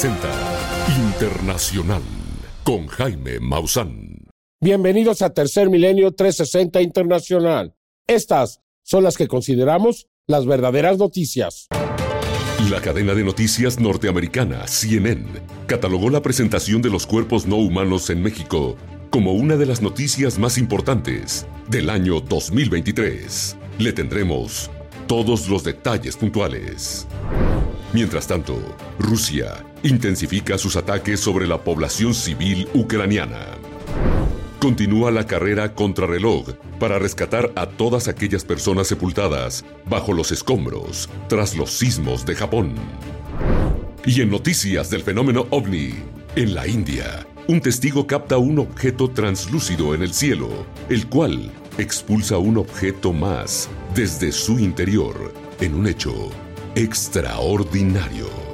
360 0.00 0.96
Internacional 0.96 2.00
con 2.64 2.86
Jaime 2.86 3.38
Maussan. 3.38 4.28
Bienvenidos 4.58 5.20
a 5.20 5.34
Tercer 5.34 5.68
Milenio 5.68 6.12
360 6.12 6.80
Internacional. 6.80 7.74
Estas 8.06 8.62
son 8.82 9.04
las 9.04 9.18
que 9.18 9.28
consideramos 9.28 10.06
las 10.26 10.46
verdaderas 10.46 10.96
noticias. 10.96 11.66
La 12.70 12.80
cadena 12.80 13.12
de 13.12 13.24
noticias 13.24 13.78
norteamericana, 13.78 14.66
CNN, 14.66 15.26
catalogó 15.66 16.08
la 16.08 16.22
presentación 16.22 16.80
de 16.80 16.88
los 16.88 17.06
cuerpos 17.06 17.46
no 17.46 17.56
humanos 17.56 18.08
en 18.08 18.22
México 18.22 18.78
como 19.10 19.34
una 19.34 19.56
de 19.56 19.66
las 19.66 19.82
noticias 19.82 20.38
más 20.38 20.56
importantes 20.56 21.46
del 21.68 21.90
año 21.90 22.22
2023. 22.22 23.54
Le 23.78 23.92
tendremos 23.92 24.70
todos 25.06 25.46
los 25.46 25.62
detalles 25.62 26.16
puntuales. 26.16 27.06
Mientras 27.92 28.26
tanto, 28.28 28.56
Rusia 28.98 29.66
intensifica 29.82 30.58
sus 30.58 30.76
ataques 30.76 31.20
sobre 31.20 31.46
la 31.46 31.62
población 31.62 32.14
civil 32.14 32.68
ucraniana. 32.74 33.46
Continúa 34.60 35.10
la 35.10 35.26
carrera 35.26 35.74
contrarreloj 35.74 36.50
para 36.78 36.98
rescatar 36.98 37.50
a 37.56 37.66
todas 37.66 38.08
aquellas 38.08 38.44
personas 38.44 38.88
sepultadas 38.88 39.64
bajo 39.86 40.12
los 40.12 40.32
escombros 40.32 41.08
tras 41.28 41.56
los 41.56 41.70
sismos 41.70 42.26
de 42.26 42.34
Japón. 42.34 42.74
Y 44.04 44.20
en 44.20 44.30
noticias 44.30 44.90
del 44.90 45.02
fenómeno 45.02 45.46
ovni, 45.50 45.94
en 46.36 46.54
la 46.54 46.66
India, 46.66 47.26
un 47.48 47.60
testigo 47.60 48.06
capta 48.06 48.38
un 48.38 48.58
objeto 48.58 49.10
translúcido 49.10 49.94
en 49.94 50.02
el 50.02 50.12
cielo, 50.12 50.48
el 50.88 51.06
cual 51.08 51.50
expulsa 51.78 52.38
un 52.38 52.58
objeto 52.58 53.12
más 53.12 53.68
desde 53.94 54.30
su 54.30 54.58
interior 54.58 55.32
en 55.60 55.74
un 55.74 55.86
hecho 55.86 56.30
extraordinario. 56.74 58.49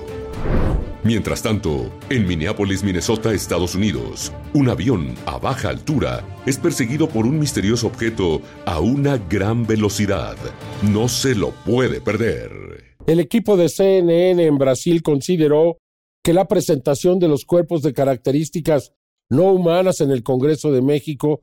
Mientras 1.07 1.41
tanto, 1.41 1.89
en 2.11 2.27
Minneapolis, 2.27 2.83
Minnesota, 2.83 3.33
Estados 3.33 3.77
Unidos, 3.77 4.33
un 4.55 4.69
avión 4.69 5.15
a 5.25 5.39
baja 5.39 5.69
altura 5.69 6.25
es 6.47 6.59
perseguido 6.59 7.09
por 7.09 7.27
un 7.27 7.39
misterioso 7.39 7.87
objeto 7.87 8.43
a 8.65 8.81
una 8.81 9.17
gran 9.17 9.69
velocidad. 9.69 10.35
No 10.83 11.07
se 11.07 11.37
lo 11.37 11.53
puede 11.65 12.01
perder. 12.01 12.97
El 13.07 13.21
equipo 13.21 13.57
de 13.57 13.69
CNN 13.69 14.45
en 14.45 14.59
Brasil 14.59 15.01
consideró 15.05 15.79
que 16.25 16.33
la 16.33 16.49
presentación 16.49 17.21
de 17.21 17.29
los 17.29 17.45
cuerpos 17.45 17.83
de 17.83 17.93
características 17.93 18.93
no 19.31 19.53
humanas 19.53 20.01
en 20.01 20.11
el 20.11 20.25
Congreso 20.25 20.73
de 20.73 20.83
México 20.83 21.43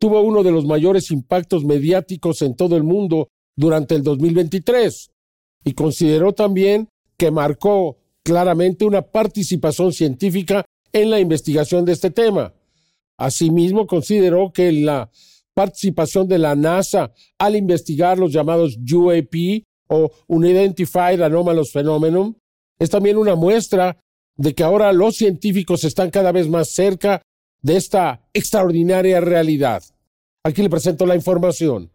tuvo 0.00 0.20
uno 0.22 0.42
de 0.42 0.50
los 0.50 0.66
mayores 0.66 1.12
impactos 1.12 1.64
mediáticos 1.64 2.42
en 2.42 2.56
todo 2.56 2.76
el 2.76 2.82
mundo 2.82 3.28
durante 3.54 3.94
el 3.94 4.02
2023 4.02 5.12
y 5.64 5.74
consideró 5.74 6.32
también 6.32 6.88
que 7.16 7.30
marcó 7.30 7.98
claramente 8.26 8.84
una 8.84 9.02
participación 9.02 9.92
científica 9.92 10.64
en 10.92 11.10
la 11.10 11.20
investigación 11.20 11.84
de 11.84 11.92
este 11.92 12.10
tema. 12.10 12.52
Asimismo, 13.16 13.86
consideró 13.86 14.52
que 14.52 14.72
la 14.72 15.08
participación 15.54 16.26
de 16.26 16.38
la 16.38 16.56
NASA 16.56 17.12
al 17.38 17.54
investigar 17.54 18.18
los 18.18 18.32
llamados 18.32 18.78
UAP 18.78 19.62
o 19.86 20.10
Unidentified 20.26 21.20
Anomalous 21.22 21.70
Phenomenon 21.70 22.36
es 22.80 22.90
también 22.90 23.16
una 23.16 23.36
muestra 23.36 23.96
de 24.36 24.56
que 24.56 24.64
ahora 24.64 24.92
los 24.92 25.14
científicos 25.14 25.84
están 25.84 26.10
cada 26.10 26.32
vez 26.32 26.48
más 26.48 26.70
cerca 26.70 27.22
de 27.62 27.76
esta 27.76 28.26
extraordinaria 28.34 29.20
realidad. 29.20 29.84
Aquí 30.42 30.62
le 30.62 30.68
presento 30.68 31.06
la 31.06 31.14
información 31.14 31.92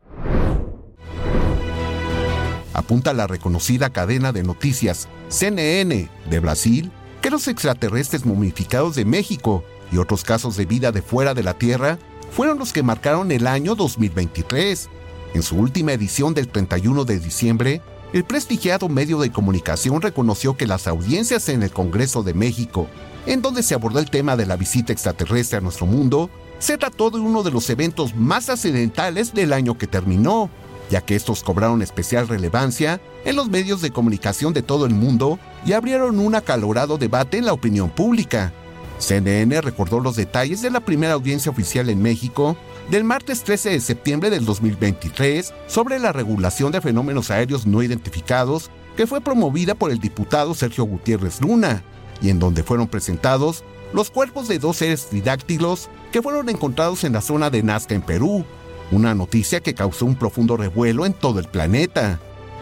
apunta 2.92 3.14
la 3.14 3.26
reconocida 3.26 3.90
cadena 3.90 4.34
de 4.34 4.44
noticias 4.44 5.08
CNN 5.30 6.10
de 6.30 6.40
Brasil 6.42 6.92
que 7.22 7.30
los 7.30 7.48
extraterrestres 7.48 8.26
momificados 8.26 8.96
de 8.96 9.06
México 9.06 9.64
y 9.94 9.98
otros 9.98 10.26
casos 10.26 10.58
de 10.58 10.66
vida 10.66 10.92
de 10.92 11.02
fuera 11.02 11.34
de 11.34 11.42
la 11.42 11.54
Tierra 11.54 12.00
fueron 12.32 12.60
los 12.60 12.74
que 12.74 12.84
marcaron 12.84 13.32
el 13.32 13.48
año 13.48 13.76
2023. 13.76 14.90
En 15.34 15.42
su 15.42 15.56
última 15.56 15.94
edición 15.94 16.34
del 16.34 16.50
31 16.50 17.06
de 17.06 17.20
diciembre, 17.20 17.82
el 18.12 18.26
prestigiado 18.26 18.90
medio 18.90 19.20
de 19.20 19.32
comunicación 19.32 20.02
reconoció 20.02 20.58
que 20.58 20.68
las 20.68 20.86
audiencias 20.86 21.48
en 21.48 21.64
el 21.64 21.72
Congreso 21.72 22.24
de 22.24 22.34
México, 22.34 22.90
en 23.26 23.42
donde 23.42 23.64
se 23.64 23.74
abordó 23.74 24.00
el 24.00 24.10
tema 24.10 24.36
de 24.36 24.48
la 24.48 24.58
visita 24.58 24.92
extraterrestre 24.92 25.60
a 25.60 25.62
nuestro 25.62 25.86
mundo, 25.86 26.30
se 26.60 26.78
trató 26.78 27.10
de 27.10 27.20
uno 27.20 27.42
de 27.42 27.52
los 27.52 27.70
eventos 27.70 28.14
más 28.18 28.50
accidentales 28.50 29.34
del 29.34 29.54
año 29.54 29.78
que 29.78 29.88
terminó 29.88 30.50
ya 30.92 31.02
que 31.02 31.16
estos 31.16 31.42
cobraron 31.42 31.82
especial 31.82 32.28
relevancia 32.28 33.02
en 33.24 33.38
los 33.38 33.50
medios 33.50 33.82
de 33.82 33.92
comunicación 33.92 34.54
de 34.54 34.62
todo 34.62 34.86
el 34.86 34.94
mundo 34.94 35.40
y 35.66 35.72
abrieron 35.72 36.20
un 36.20 36.36
acalorado 36.36 36.98
debate 36.98 37.38
en 37.38 37.46
la 37.46 37.54
opinión 37.54 37.90
pública. 37.90 38.54
CNN 39.00 39.62
recordó 39.62 40.02
los 40.02 40.18
detalles 40.18 40.62
de 40.62 40.70
la 40.70 40.82
primera 40.82 41.14
audiencia 41.14 41.50
oficial 41.50 41.90
en 41.90 42.02
México 42.02 42.58
del 42.92 43.06
martes 43.06 43.44
13 43.44 43.70
de 43.70 43.80
septiembre 43.80 44.30
del 44.30 44.46
2023 44.46 45.54
sobre 45.66 45.98
la 45.98 46.12
regulación 46.12 46.74
de 46.74 46.82
fenómenos 46.82 47.32
aéreos 47.32 47.66
no 47.66 47.82
identificados 47.82 48.70
que 48.98 49.08
fue 49.08 49.22
promovida 49.22 49.76
por 49.76 49.92
el 49.92 50.00
diputado 50.00 50.54
Sergio 50.54 50.84
Gutiérrez 50.84 51.40
Luna 51.40 51.84
y 52.22 52.30
en 52.30 52.40
donde 52.40 52.64
fueron 52.64 52.90
presentados 52.90 53.64
los 53.94 54.12
cuerpos 54.12 54.50
de 54.50 54.60
dos 54.60 54.78
seres 54.78 55.08
tridáctilos 55.08 55.90
que 56.12 56.22
fueron 56.22 56.50
encontrados 56.50 57.06
en 57.06 57.14
la 57.14 57.22
zona 57.22 57.50
de 57.50 57.64
Nazca 57.64 57.96
en 57.96 58.02
Perú, 58.02 58.46
una 58.92 59.16
noticia 59.16 59.62
que 59.62 59.74
causó 59.74 60.06
un 60.06 60.16
profundo 60.16 60.58
revuelo 60.58 61.06
en 61.06 61.14
todo 61.14 61.40
el 61.40 61.46
planeta. 61.46 62.20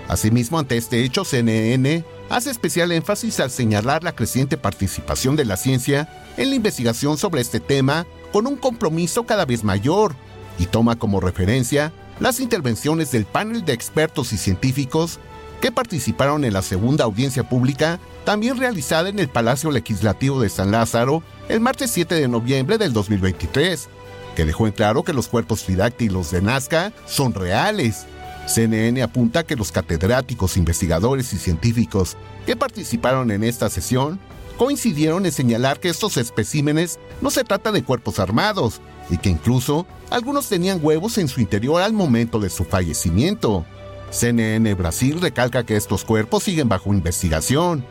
Asimismo, 0.08 0.58
ante 0.60 0.78
este 0.78 1.04
hecho, 1.04 1.26
CNN 1.26 2.04
hace 2.30 2.52
especial 2.52 2.92
énfasis 2.92 3.40
al 3.40 3.52
señalar 3.52 4.04
la 4.04 4.16
creciente 4.16 4.58
participación 4.58 5.36
de 5.36 5.46
la 5.46 5.58
ciencia 5.58 6.10
en 6.38 6.50
la 6.50 6.56
investigación 6.56 7.18
sobre 7.18 7.42
este 7.42 7.60
tema 7.60 8.06
con 8.32 8.48
un 8.48 8.56
compromiso 8.56 9.26
cada 9.26 9.46
vez 9.46 9.64
mayor 9.64 10.16
y 10.58 10.66
toma 10.66 10.98
como 10.98 11.20
referencia 11.20 11.92
las 12.20 12.40
intervenciones 12.40 13.12
del 13.12 13.26
panel 13.26 13.66
de 13.66 13.74
expertos 13.74 14.34
y 14.34 14.38
científicos 14.38 15.20
que 15.62 15.72
participaron 15.72 16.44
en 16.46 16.54
la 16.54 16.62
segunda 16.62 17.04
audiencia 17.04 17.48
pública, 17.48 18.00
también 18.26 18.58
realizada 18.58 19.10
en 19.10 19.20
el 19.20 19.30
Palacio 19.30 19.72
Legislativo 19.72 20.42
de 20.42 20.50
San 20.50 20.72
Lázaro 20.72 21.24
el 21.50 21.60
martes 21.60 21.92
7 21.92 22.16
de 22.16 22.28
noviembre 22.28 22.78
del 22.78 22.94
2023, 22.94 23.90
que 24.40 24.46
dejó 24.46 24.68
en 24.68 24.72
claro 24.72 25.04
que 25.04 25.12
los 25.12 25.28
cuerpos 25.28 25.66
tridáctilos 25.66 26.32
de 26.32 26.42
Nazca 26.42 26.94
son 27.06 27.34
reales. 27.34 28.06
CNN 28.48 29.02
apunta 29.02 29.44
que 29.44 29.58
los 29.58 29.74
catedráticos, 29.74 30.56
investigadores 30.56 31.34
y 31.34 31.38
científicos 31.38 32.16
que 32.46 32.56
participaron 32.56 33.32
en 33.32 33.44
esta 33.44 33.70
sesión 33.70 34.18
coincidieron 34.58 35.26
en 35.26 35.34
señalar 35.34 35.82
que 35.82 35.90
estos 35.90 36.16
especímenes 36.16 37.00
no 37.20 37.32
se 37.32 37.44
trata 37.44 37.74
de 37.74 37.84
cuerpos 37.84 38.18
armados 38.18 38.80
y 39.10 39.18
que 39.18 39.28
incluso 39.28 39.86
algunos 40.10 40.48
tenían 40.48 40.80
huevos 40.82 41.18
en 41.18 41.28
su 41.28 41.42
interior 41.42 41.82
al 41.82 41.92
momento 41.92 42.40
de 42.40 42.50
su 42.50 42.64
fallecimiento. 42.64 43.66
CNN 44.10 44.74
Brasil 44.74 45.20
recalca 45.20 45.66
que 45.66 45.76
estos 45.76 46.06
cuerpos 46.06 46.44
siguen 46.44 46.70
bajo 46.70 46.94
investigación. 46.94 47.84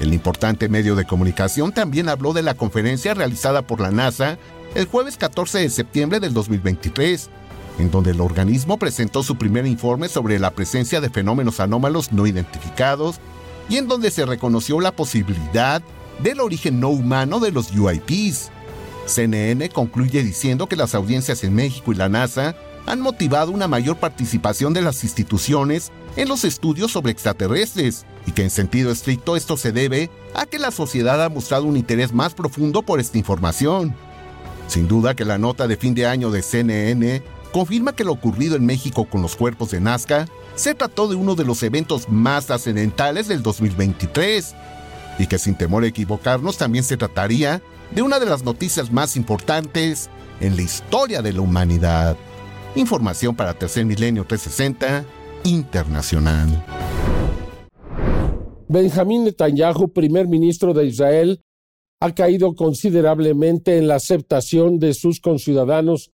El 0.00 0.12
importante 0.12 0.68
medio 0.68 0.96
de 0.96 1.06
comunicación 1.06 1.72
también 1.72 2.10
habló 2.10 2.34
de 2.34 2.42
la 2.42 2.52
conferencia 2.52 3.14
realizada 3.14 3.62
por 3.62 3.80
la 3.80 3.90
NASA 3.90 4.36
el 4.74 4.86
jueves 4.86 5.16
14 5.16 5.60
de 5.60 5.70
septiembre 5.70 6.20
del 6.20 6.34
2023, 6.34 7.30
en 7.78 7.90
donde 7.90 8.10
el 8.10 8.20
organismo 8.20 8.76
presentó 8.76 9.22
su 9.22 9.36
primer 9.36 9.66
informe 9.66 10.08
sobre 10.08 10.38
la 10.38 10.50
presencia 10.50 11.00
de 11.00 11.10
fenómenos 11.10 11.60
anómalos 11.60 12.12
no 12.12 12.26
identificados 12.26 13.20
y 13.68 13.76
en 13.76 13.86
donde 13.86 14.10
se 14.10 14.26
reconoció 14.26 14.80
la 14.80 14.92
posibilidad 14.92 15.80
del 16.22 16.40
origen 16.40 16.80
no 16.80 16.88
humano 16.88 17.40
de 17.40 17.52
los 17.52 17.70
UIPs. 17.72 18.50
CNN 19.06 19.68
concluye 19.70 20.22
diciendo 20.22 20.66
que 20.66 20.76
las 20.76 20.94
audiencias 20.94 21.44
en 21.44 21.54
México 21.54 21.92
y 21.92 21.96
la 21.96 22.08
NASA 22.08 22.56
han 22.86 23.00
motivado 23.00 23.52
una 23.52 23.68
mayor 23.68 23.96
participación 23.96 24.74
de 24.74 24.82
las 24.82 25.04
instituciones 25.04 25.90
en 26.16 26.28
los 26.28 26.44
estudios 26.44 26.92
sobre 26.92 27.12
extraterrestres 27.12 28.04
y 28.26 28.32
que 28.32 28.42
en 28.42 28.50
sentido 28.50 28.90
estricto 28.90 29.36
esto 29.36 29.56
se 29.56 29.72
debe 29.72 30.10
a 30.34 30.46
que 30.46 30.58
la 30.58 30.70
sociedad 30.70 31.22
ha 31.22 31.28
mostrado 31.28 31.64
un 31.64 31.76
interés 31.76 32.12
más 32.12 32.34
profundo 32.34 32.82
por 32.82 33.00
esta 33.00 33.18
información. 33.18 33.94
Sin 34.66 34.88
duda 34.88 35.14
que 35.14 35.24
la 35.24 35.38
nota 35.38 35.66
de 35.66 35.76
fin 35.76 35.94
de 35.94 36.06
año 36.06 36.30
de 36.30 36.42
CNN 36.42 37.22
confirma 37.52 37.94
que 37.94 38.04
lo 38.04 38.12
ocurrido 38.12 38.56
en 38.56 38.66
México 38.66 39.04
con 39.04 39.22
los 39.22 39.36
cuerpos 39.36 39.70
de 39.70 39.80
Nazca 39.80 40.26
se 40.54 40.74
trató 40.74 41.08
de 41.08 41.14
uno 41.14 41.34
de 41.34 41.44
los 41.44 41.62
eventos 41.62 42.08
más 42.08 42.46
trascendentales 42.46 43.28
del 43.28 43.42
2023 43.42 44.54
y 45.18 45.26
que 45.26 45.38
sin 45.38 45.54
temor 45.54 45.84
a 45.84 45.86
equivocarnos 45.86 46.56
también 46.56 46.84
se 46.84 46.96
trataría 46.96 47.62
de 47.94 48.02
una 48.02 48.18
de 48.18 48.26
las 48.26 48.42
noticias 48.42 48.90
más 48.90 49.16
importantes 49.16 50.10
en 50.40 50.56
la 50.56 50.62
historia 50.62 51.22
de 51.22 51.32
la 51.32 51.40
humanidad. 51.40 52.16
Información 52.74 53.36
para 53.36 53.54
Tercer 53.54 53.84
Milenio 53.84 54.24
360 54.24 55.04
Internacional. 55.44 56.64
Benjamín 58.68 59.24
Netanyahu, 59.24 59.92
primer 59.92 60.26
ministro 60.26 60.72
de 60.72 60.86
Israel, 60.86 61.40
ha 62.04 62.14
caído 62.14 62.54
considerablemente 62.54 63.78
en 63.78 63.88
la 63.88 63.96
aceptación 63.96 64.78
de 64.78 64.94
sus 64.94 65.20
conciudadanos 65.20 66.10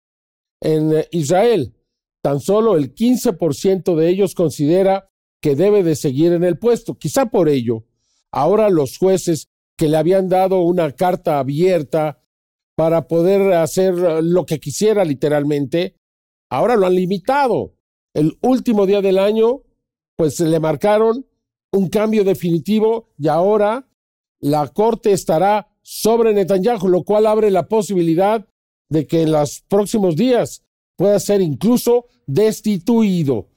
en 0.60 0.96
eh, 0.96 1.08
Israel. 1.12 1.74
Tan 2.22 2.40
solo 2.40 2.76
el 2.76 2.94
15% 2.94 3.94
de 3.94 4.08
ellos 4.08 4.34
considera 4.34 5.08
que 5.40 5.54
debe 5.54 5.82
de 5.82 5.96
seguir 5.96 6.32
en 6.32 6.44
el 6.44 6.58
puesto. 6.58 6.96
Quizá 6.96 7.26
por 7.26 7.48
ello 7.48 7.84
Ahora 8.30 8.68
los 8.70 8.98
jueces 8.98 9.48
que 9.76 9.88
le 9.88 9.96
habían 9.96 10.28
dado 10.28 10.60
una 10.60 10.92
carta 10.92 11.38
abierta 11.38 12.20
para 12.76 13.08
poder 13.08 13.54
hacer 13.54 13.94
lo 13.94 14.46
que 14.46 14.60
quisiera 14.60 15.04
literalmente, 15.04 15.96
ahora 16.50 16.76
lo 16.76 16.86
han 16.86 16.94
limitado. 16.94 17.74
El 18.14 18.38
último 18.42 18.86
día 18.86 19.00
del 19.00 19.18
año, 19.18 19.62
pues 20.16 20.40
le 20.40 20.60
marcaron 20.60 21.26
un 21.72 21.88
cambio 21.88 22.24
definitivo 22.24 23.10
y 23.18 23.28
ahora 23.28 23.88
la 24.40 24.68
corte 24.68 25.12
estará 25.12 25.68
sobre 25.90 26.34
Netanyahu, 26.34 26.86
lo 26.86 27.02
cual 27.02 27.26
abre 27.26 27.50
la 27.50 27.66
posibilidad 27.66 28.46
de 28.90 29.06
que 29.06 29.22
en 29.22 29.32
los 29.32 29.62
próximos 29.68 30.16
días 30.16 30.62
pueda 30.96 31.18
ser 31.18 31.40
incluso 31.40 32.04
destituido. 32.26 33.48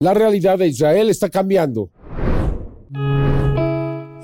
La 0.00 0.12
realidad 0.12 0.58
de 0.58 0.66
Israel 0.66 1.08
está 1.08 1.30
cambiando. 1.30 1.90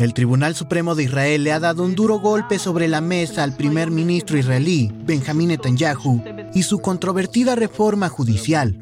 El 0.00 0.14
Tribunal 0.14 0.56
Supremo 0.56 0.96
de 0.96 1.04
Israel 1.04 1.44
le 1.44 1.52
ha 1.52 1.60
dado 1.60 1.84
un 1.84 1.94
duro 1.94 2.18
golpe 2.18 2.58
sobre 2.58 2.88
la 2.88 3.00
mesa 3.00 3.44
al 3.44 3.56
primer 3.56 3.92
ministro 3.92 4.36
israelí, 4.36 4.90
Benjamín 5.04 5.50
Netanyahu, 5.50 6.24
y 6.54 6.64
su 6.64 6.80
controvertida 6.80 7.54
reforma 7.54 8.08
judicial. 8.08 8.76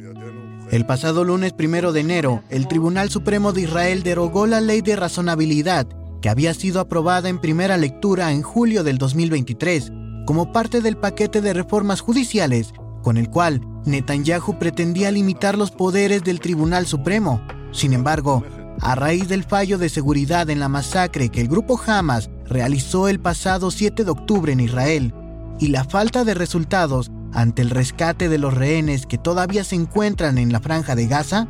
El 0.70 0.86
pasado 0.86 1.24
lunes 1.24 1.52
primero 1.52 1.92
de 1.92 2.00
enero, 2.00 2.42
el 2.48 2.68
Tribunal 2.68 3.10
Supremo 3.10 3.52
de 3.52 3.62
Israel 3.62 4.02
derogó 4.02 4.46
la 4.46 4.62
ley 4.62 4.80
de 4.80 4.96
razonabilidad 4.96 5.86
que 6.20 6.28
había 6.28 6.54
sido 6.54 6.80
aprobada 6.80 7.28
en 7.28 7.38
primera 7.38 7.76
lectura 7.76 8.32
en 8.32 8.42
julio 8.42 8.84
del 8.84 8.98
2023 8.98 9.92
como 10.26 10.52
parte 10.52 10.80
del 10.80 10.96
paquete 10.96 11.40
de 11.40 11.52
reformas 11.52 12.00
judiciales 12.00 12.72
con 13.02 13.16
el 13.16 13.30
cual 13.30 13.60
Netanyahu 13.86 14.58
pretendía 14.58 15.10
limitar 15.10 15.56
los 15.56 15.70
poderes 15.70 16.22
del 16.22 16.40
Tribunal 16.40 16.86
Supremo. 16.86 17.40
Sin 17.72 17.92
embargo, 17.92 18.44
a 18.80 18.94
raíz 18.94 19.28
del 19.28 19.44
fallo 19.44 19.78
de 19.78 19.88
seguridad 19.88 20.50
en 20.50 20.60
la 20.60 20.68
masacre 20.68 21.28
que 21.28 21.40
el 21.40 21.48
grupo 21.48 21.80
Hamas 21.84 22.30
realizó 22.46 23.08
el 23.08 23.20
pasado 23.20 23.70
7 23.70 24.04
de 24.04 24.10
octubre 24.10 24.52
en 24.52 24.60
Israel 24.60 25.14
y 25.58 25.68
la 25.68 25.84
falta 25.84 26.24
de 26.24 26.34
resultados 26.34 27.10
ante 27.32 27.62
el 27.62 27.70
rescate 27.70 28.28
de 28.28 28.38
los 28.38 28.54
rehenes 28.54 29.06
que 29.06 29.18
todavía 29.18 29.64
se 29.64 29.76
encuentran 29.76 30.38
en 30.38 30.52
la 30.52 30.60
franja 30.60 30.94
de 30.94 31.06
Gaza, 31.06 31.46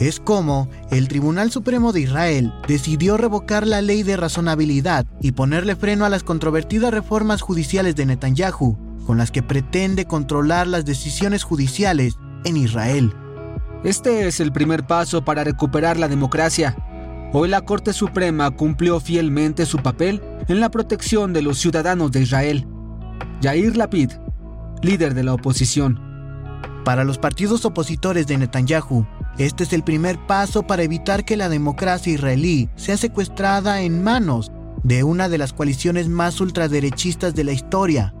es 0.00 0.18
como 0.18 0.68
el 0.90 1.08
Tribunal 1.08 1.50
Supremo 1.50 1.92
de 1.92 2.00
Israel 2.00 2.52
decidió 2.66 3.18
revocar 3.18 3.66
la 3.66 3.82
ley 3.82 4.02
de 4.02 4.16
razonabilidad 4.16 5.06
y 5.20 5.32
ponerle 5.32 5.76
freno 5.76 6.06
a 6.06 6.08
las 6.08 6.22
controvertidas 6.22 6.92
reformas 6.92 7.42
judiciales 7.42 7.94
de 7.96 8.06
Netanyahu, 8.06 8.78
con 9.06 9.18
las 9.18 9.30
que 9.30 9.42
pretende 9.42 10.06
controlar 10.06 10.66
las 10.66 10.86
decisiones 10.86 11.44
judiciales 11.44 12.14
en 12.44 12.56
Israel. 12.56 13.12
Este 13.84 14.26
es 14.26 14.40
el 14.40 14.52
primer 14.52 14.86
paso 14.86 15.22
para 15.22 15.44
recuperar 15.44 15.98
la 15.98 16.08
democracia. 16.08 16.76
Hoy 17.34 17.48
la 17.50 17.60
Corte 17.60 17.92
Suprema 17.92 18.50
cumplió 18.50 19.00
fielmente 19.00 19.66
su 19.66 19.78
papel 19.78 20.22
en 20.48 20.60
la 20.60 20.70
protección 20.70 21.34
de 21.34 21.42
los 21.42 21.58
ciudadanos 21.58 22.10
de 22.10 22.22
Israel. 22.22 22.66
Yair 23.42 23.76
Lapid, 23.76 24.12
líder 24.82 25.12
de 25.12 25.24
la 25.24 25.34
oposición. 25.34 26.00
Para 26.86 27.04
los 27.04 27.18
partidos 27.18 27.66
opositores 27.66 28.26
de 28.26 28.38
Netanyahu, 28.38 29.06
este 29.38 29.64
es 29.64 29.72
el 29.72 29.82
primer 29.82 30.18
paso 30.26 30.62
para 30.64 30.82
evitar 30.82 31.24
que 31.24 31.36
la 31.36 31.48
democracia 31.48 32.12
israelí 32.12 32.68
sea 32.76 32.96
secuestrada 32.96 33.82
en 33.82 34.02
manos 34.02 34.50
de 34.82 35.04
una 35.04 35.28
de 35.28 35.38
las 35.38 35.52
coaliciones 35.52 36.08
más 36.08 36.40
ultraderechistas 36.40 37.34
de 37.34 37.44
la 37.44 37.52
historia. 37.52 38.14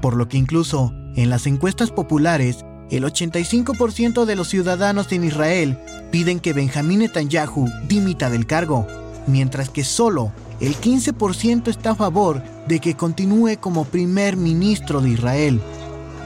Por 0.00 0.16
lo 0.16 0.28
que 0.28 0.38
incluso 0.38 0.92
en 1.16 1.30
las 1.30 1.46
encuestas 1.46 1.90
populares, 1.90 2.64
el 2.90 3.04
85% 3.04 4.24
de 4.24 4.36
los 4.36 4.48
ciudadanos 4.48 5.12
en 5.12 5.24
Israel 5.24 5.78
piden 6.10 6.40
que 6.40 6.52
Benjamín 6.52 7.00
Netanyahu 7.00 7.68
dimita 7.88 8.30
del 8.30 8.46
cargo, 8.46 8.86
mientras 9.26 9.68
que 9.68 9.84
solo 9.84 10.32
el 10.60 10.76
15% 10.76 11.68
está 11.68 11.90
a 11.90 11.94
favor 11.94 12.42
de 12.66 12.80
que 12.80 12.94
continúe 12.94 13.58
como 13.60 13.84
primer 13.84 14.36
ministro 14.36 15.00
de 15.00 15.10
Israel. 15.10 15.60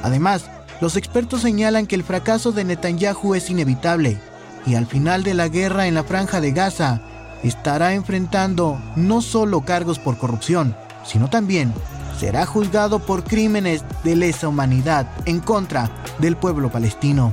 Además, 0.03 0.51
los 0.85 0.99
expertos 0.99 1.41
señalan 1.41 1.87
que 1.87 1.95
el 1.95 2.05
fracaso 2.05 2.53
de 2.53 2.63
Netanyahu 2.63 3.35
es 3.35 3.49
inevitable 3.49 4.19
y 4.67 4.75
al 4.75 4.85
final 4.85 5.23
de 5.23 5.33
la 5.33 5.49
guerra 5.49 5.87
en 5.87 5.95
la 5.95 6.05
franja 6.05 6.43
de 6.43 6.53
Gaza 6.53 7.01
estará 7.43 7.95
enfrentando 7.95 8.79
no 8.95 9.23
solo 9.23 9.63
cargos 9.63 9.99
por 9.99 10.19
corrupción, 10.19 10.77
sino 11.03 11.31
también 11.31 11.73
será 12.21 12.45
juzgado 12.45 12.99
por 12.99 13.25
crímenes 13.25 13.83
de 14.05 14.15
lesa 14.15 14.47
humanidad 14.47 15.11
en 15.25 15.41
contra 15.41 15.91
del 16.19 16.37
pueblo 16.37 16.71
palestino. 16.71 17.33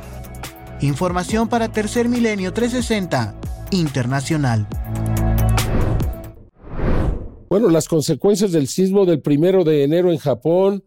Información 0.79 1.49
para 1.49 1.67
Tercer 1.73 2.07
Milenio 2.07 2.53
360 2.53 3.35
Internacional. 3.71 4.65
Bueno, 7.49 7.67
las 7.67 7.89
consecuencias 7.89 8.53
del 8.53 8.69
sismo 8.69 9.05
del 9.05 9.21
primero 9.21 9.65
de 9.65 9.83
enero 9.83 10.09
en 10.09 10.19
Japón 10.19 10.85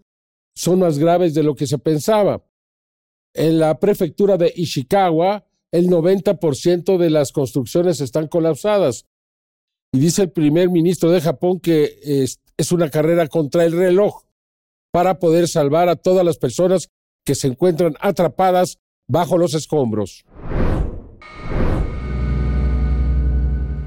son 0.55 0.78
más 0.78 0.96
graves 0.96 1.34
de 1.34 1.43
lo 1.43 1.55
que 1.55 1.66
se 1.66 1.76
pensaba. 1.76 2.43
En 3.34 3.58
la 3.58 3.78
prefectura 3.81 4.36
de 4.36 4.52
Ishikawa, 4.54 5.44
el 5.72 5.88
90% 5.88 6.98
de 6.98 7.10
las 7.10 7.32
construcciones 7.32 8.00
están 8.00 8.28
colapsadas. 8.28 9.06
Y 9.92 9.98
dice 9.98 10.22
el 10.22 10.31
primer 10.31 10.70
ministro 10.70 11.10
de 11.10 11.20
Japón 11.20 11.58
que 11.58 11.98
es, 12.02 12.40
es 12.56 12.72
una 12.72 12.90
carrera 12.90 13.26
contra 13.26 13.64
el 13.64 13.72
reloj 13.72 14.22
para 14.92 15.19
poder 15.19 15.48
salvar 15.48 15.88
a 15.88 15.96
todas 15.96 16.25
las 16.25 16.38
personas 16.38 16.90
que 17.25 17.34
se 17.34 17.48
encuentran 17.48 17.96
atrapadas 18.00 18.78
bajo 19.08 19.37
los 19.37 19.54
escombros. 19.54 20.25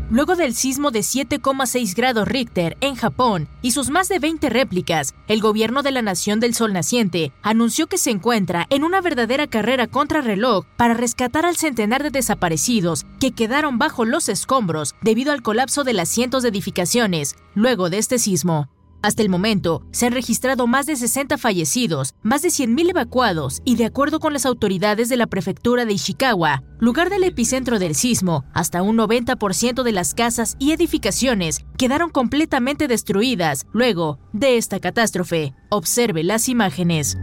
Luego 0.09 0.37
del 0.37 0.55
sismo 0.55 0.91
de 0.91 1.01
7,6 1.01 1.93
grados 1.93 2.25
Richter 2.29 2.77
en 2.79 2.95
Japón 2.95 3.49
y 3.61 3.71
sus 3.71 3.89
más 3.89 4.07
de 4.07 4.19
20 4.19 4.49
réplicas, 4.49 5.13
el 5.27 5.41
gobierno 5.41 5.83
de 5.83 5.91
la 5.91 6.01
Nación 6.01 6.39
del 6.39 6.55
Sol 6.55 6.71
Naciente 6.71 7.33
anunció 7.41 7.87
que 7.87 7.97
se 7.97 8.11
encuentra 8.11 8.67
en 8.69 8.85
una 8.85 9.01
verdadera 9.01 9.47
carrera 9.47 9.85
contra 9.87 10.21
reloj 10.21 10.65
para 10.77 10.93
rescatar 10.93 11.45
al 11.45 11.57
centenar 11.57 12.03
de 12.03 12.11
desaparecidos 12.11 13.05
que 13.19 13.33
quedaron 13.33 13.79
bajo 13.79 14.05
los 14.05 14.29
escombros 14.29 14.95
debido 15.01 15.33
al 15.33 15.41
colapso 15.41 15.83
de 15.83 15.91
las 15.91 16.07
cientos 16.07 16.41
de 16.41 16.49
edificaciones 16.49 17.35
luego 17.53 17.89
de 17.89 17.97
este 17.97 18.17
sismo. 18.17 18.69
Hasta 19.01 19.21
el 19.21 19.29
momento, 19.29 19.83
se 19.91 20.07
han 20.07 20.13
registrado 20.13 20.67
más 20.67 20.85
de 20.85 20.95
60 20.95 21.37
fallecidos, 21.37 22.15
más 22.23 22.41
de 22.41 22.49
100.000 22.49 22.89
evacuados 22.89 23.61
y 23.63 23.75
de 23.75 23.85
acuerdo 23.85 24.19
con 24.19 24.33
las 24.33 24.45
autoridades 24.45 25.09
de 25.09 25.17
la 25.17 25.27
prefectura 25.27 25.85
de 25.85 25.93
Ishikawa, 25.93 26.63
lugar 26.79 27.09
del 27.09 27.23
epicentro 27.23 27.79
del 27.79 27.95
sismo, 27.95 28.45
hasta 28.53 28.81
un 28.81 28.97
90% 28.97 29.83
de 29.83 29.91
las 29.91 30.13
casas 30.13 30.55
y 30.59 30.71
edificaciones 30.71 31.65
quedaron 31.77 32.09
completamente 32.09 32.87
destruidas 32.87 33.65
luego 33.71 34.19
de 34.33 34.57
esta 34.57 34.79
catástrofe. 34.79 35.53
Observe 35.69 36.23
las 36.23 36.49
imágenes. 36.49 37.17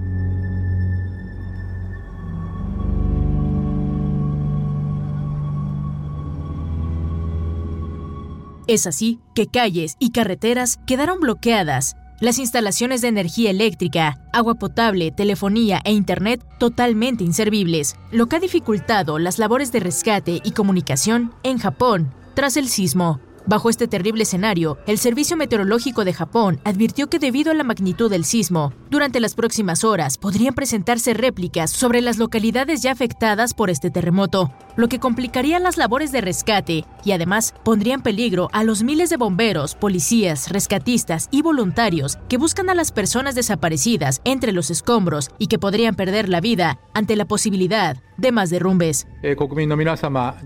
Es 8.66 8.86
así 8.86 9.20
que 9.34 9.46
calles 9.46 9.96
y 9.98 10.10
carreteras 10.10 10.78
quedaron 10.86 11.20
bloqueadas, 11.20 11.96
las 12.20 12.38
instalaciones 12.38 13.02
de 13.02 13.08
energía 13.08 13.50
eléctrica, 13.50 14.18
agua 14.32 14.54
potable, 14.54 15.10
telefonía 15.10 15.80
e 15.84 15.92
Internet 15.92 16.42
totalmente 16.58 17.24
inservibles, 17.24 17.96
lo 18.10 18.26
que 18.26 18.36
ha 18.36 18.40
dificultado 18.40 19.18
las 19.18 19.38
labores 19.38 19.72
de 19.72 19.80
rescate 19.80 20.40
y 20.42 20.52
comunicación 20.52 21.34
en 21.42 21.58
Japón 21.58 22.14
tras 22.34 22.56
el 22.56 22.68
sismo. 22.68 23.20
Bajo 23.46 23.68
este 23.68 23.86
terrible 23.88 24.22
escenario, 24.22 24.78
el 24.86 24.96
Servicio 24.96 25.36
Meteorológico 25.36 26.06
de 26.06 26.14
Japón 26.14 26.60
advirtió 26.64 27.10
que 27.10 27.18
debido 27.18 27.52
a 27.52 27.54
la 27.54 27.62
magnitud 27.62 28.10
del 28.10 28.24
sismo, 28.24 28.72
durante 28.88 29.20
las 29.20 29.34
próximas 29.34 29.84
horas 29.84 30.16
podrían 30.16 30.54
presentarse 30.54 31.12
réplicas 31.12 31.70
sobre 31.70 32.00
las 32.00 32.16
localidades 32.16 32.80
ya 32.80 32.92
afectadas 32.92 33.52
por 33.52 33.68
este 33.68 33.90
terremoto, 33.90 34.50
lo 34.76 34.88
que 34.88 34.98
complicaría 34.98 35.58
las 35.58 35.76
labores 35.76 36.12
de 36.12 36.20
rescate 36.20 36.84
y 37.04 37.12
además 37.12 37.54
pondría 37.62 37.94
en 37.94 38.02
peligro 38.02 38.48
a 38.52 38.64
los 38.64 38.82
miles 38.82 39.10
de 39.10 39.16
bomberos, 39.16 39.74
policías, 39.74 40.50
rescatistas 40.50 41.28
y 41.30 41.42
voluntarios 41.42 42.18
que 42.28 42.38
buscan 42.38 42.70
a 42.70 42.74
las 42.74 42.92
personas 42.92 43.34
desaparecidas 43.34 44.20
entre 44.24 44.52
los 44.52 44.70
escombros 44.70 45.30
y 45.38 45.46
que 45.46 45.58
podrían 45.58 45.94
perder 45.94 46.28
la 46.28 46.40
vida 46.40 46.80
ante 46.92 47.16
la 47.16 47.24
posibilidad 47.24 47.96
de 48.16 48.32
más 48.32 48.50
derrumbes. 48.50 49.06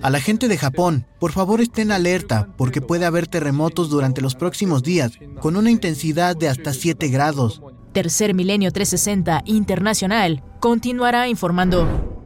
A 0.01 0.11
la 0.11 0.21
gente 0.21 0.49
de 0.49 0.59
Japón, 0.59 1.07
por 1.19 1.33
favor 1.33 1.61
estén 1.61 1.93
alerta 1.93 2.49
porque 2.57 2.81
puede 2.81 3.07
haber 3.07 3.27
terremotos 3.27 3.91
durante 3.91 4.21
los 4.21 4.35
próximos 4.35 4.83
días 4.83 5.13
con 5.41 5.57
una 5.57 5.71
intensidad 5.71 6.37
de 6.37 6.49
hasta 6.49 6.73
7 6.73 7.09
grados. 7.09 7.63
Tercer 7.93 8.35
Milenio 8.35 8.71
360 8.71 9.43
Internacional 9.47 10.43
continuará 10.61 11.29
informando. 11.29 12.18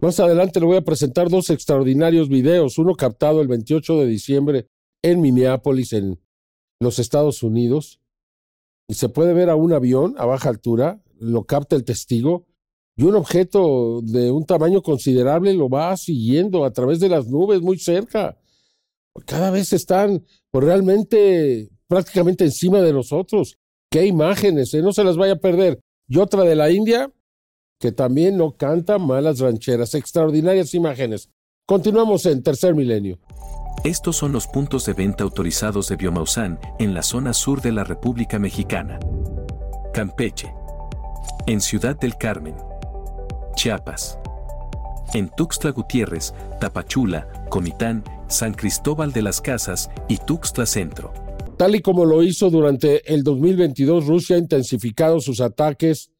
Más 0.00 0.18
adelante 0.18 0.60
le 0.60 0.66
voy 0.66 0.76
a 0.78 0.84
presentar 0.84 1.28
dos 1.28 1.50
extraordinarios 1.50 2.30
videos, 2.30 2.78
uno 2.78 2.94
captado 2.94 3.42
el 3.42 3.48
28 3.48 3.98
de 3.98 4.06
diciembre 4.06 4.66
en 5.02 5.20
Minneapolis, 5.20 5.92
en 5.92 6.18
los 6.80 6.98
Estados 6.98 7.42
Unidos, 7.42 8.00
y 8.88 8.94
se 8.94 9.10
puede 9.10 9.34
ver 9.34 9.50
a 9.50 9.56
un 9.56 9.74
avión 9.74 10.14
a 10.16 10.24
baja 10.24 10.48
altura, 10.48 11.02
lo 11.18 11.44
capta 11.44 11.76
el 11.76 11.84
testigo, 11.84 12.46
y 12.96 13.04
un 13.04 13.14
objeto 13.14 14.00
de 14.02 14.30
un 14.30 14.46
tamaño 14.46 14.82
considerable 14.82 15.52
lo 15.52 15.68
va 15.68 15.94
siguiendo 15.98 16.64
a 16.64 16.72
través 16.72 16.98
de 16.98 17.10
las 17.10 17.28
nubes 17.28 17.60
muy 17.60 17.78
cerca. 17.78 18.38
cada 19.26 19.50
vez 19.50 19.72
están 19.74 20.24
pues, 20.50 20.64
realmente 20.64 21.70
prácticamente 21.88 22.44
encima 22.44 22.80
de 22.80 22.92
nosotros. 22.92 23.56
Qué 23.90 24.06
imágenes, 24.06 24.72
¿eh? 24.72 24.82
no 24.82 24.92
se 24.92 25.04
las 25.04 25.16
vaya 25.16 25.34
a 25.34 25.40
perder. 25.40 25.80
Y 26.08 26.18
otra 26.18 26.44
de 26.44 26.56
la 26.56 26.70
India, 26.70 27.12
que 27.80 27.92
también 27.92 28.36
no 28.36 28.52
canta 28.52 28.98
malas 28.98 29.40
rancheras, 29.40 29.94
extraordinarias 29.94 30.74
imágenes. 30.74 31.30
Continuamos 31.66 32.26
en 32.26 32.42
Tercer 32.42 32.74
Milenio. 32.74 33.18
Estos 33.84 34.16
son 34.16 34.32
los 34.32 34.46
puntos 34.46 34.84
de 34.84 34.92
venta 34.92 35.24
autorizados 35.24 35.88
de 35.88 35.96
Biomausan 35.96 36.60
en 36.78 36.92
la 36.92 37.02
zona 37.02 37.32
sur 37.32 37.62
de 37.62 37.72
la 37.72 37.82
República 37.82 38.38
Mexicana. 38.38 39.00
Campeche. 39.94 40.52
En 41.46 41.62
Ciudad 41.62 41.98
del 41.98 42.16
Carmen. 42.16 42.54
Chiapas. 43.56 44.18
En 45.14 45.30
Tuxtla 45.30 45.70
Gutiérrez, 45.70 46.34
Tapachula, 46.60 47.28
Comitán, 47.48 48.04
San 48.28 48.52
Cristóbal 48.52 49.12
de 49.12 49.22
las 49.22 49.40
Casas 49.40 49.90
y 50.06 50.18
Tuxtla 50.18 50.66
Centro. 50.66 51.14
Tal 51.56 51.74
y 51.74 51.80
como 51.80 52.04
lo 52.04 52.22
hizo 52.22 52.50
durante 52.50 53.10
el 53.12 53.22
2022, 53.22 54.06
Rusia 54.06 54.36
ha 54.36 54.38
intensificado 54.38 55.20
sus 55.20 55.40
ataques 55.40 56.10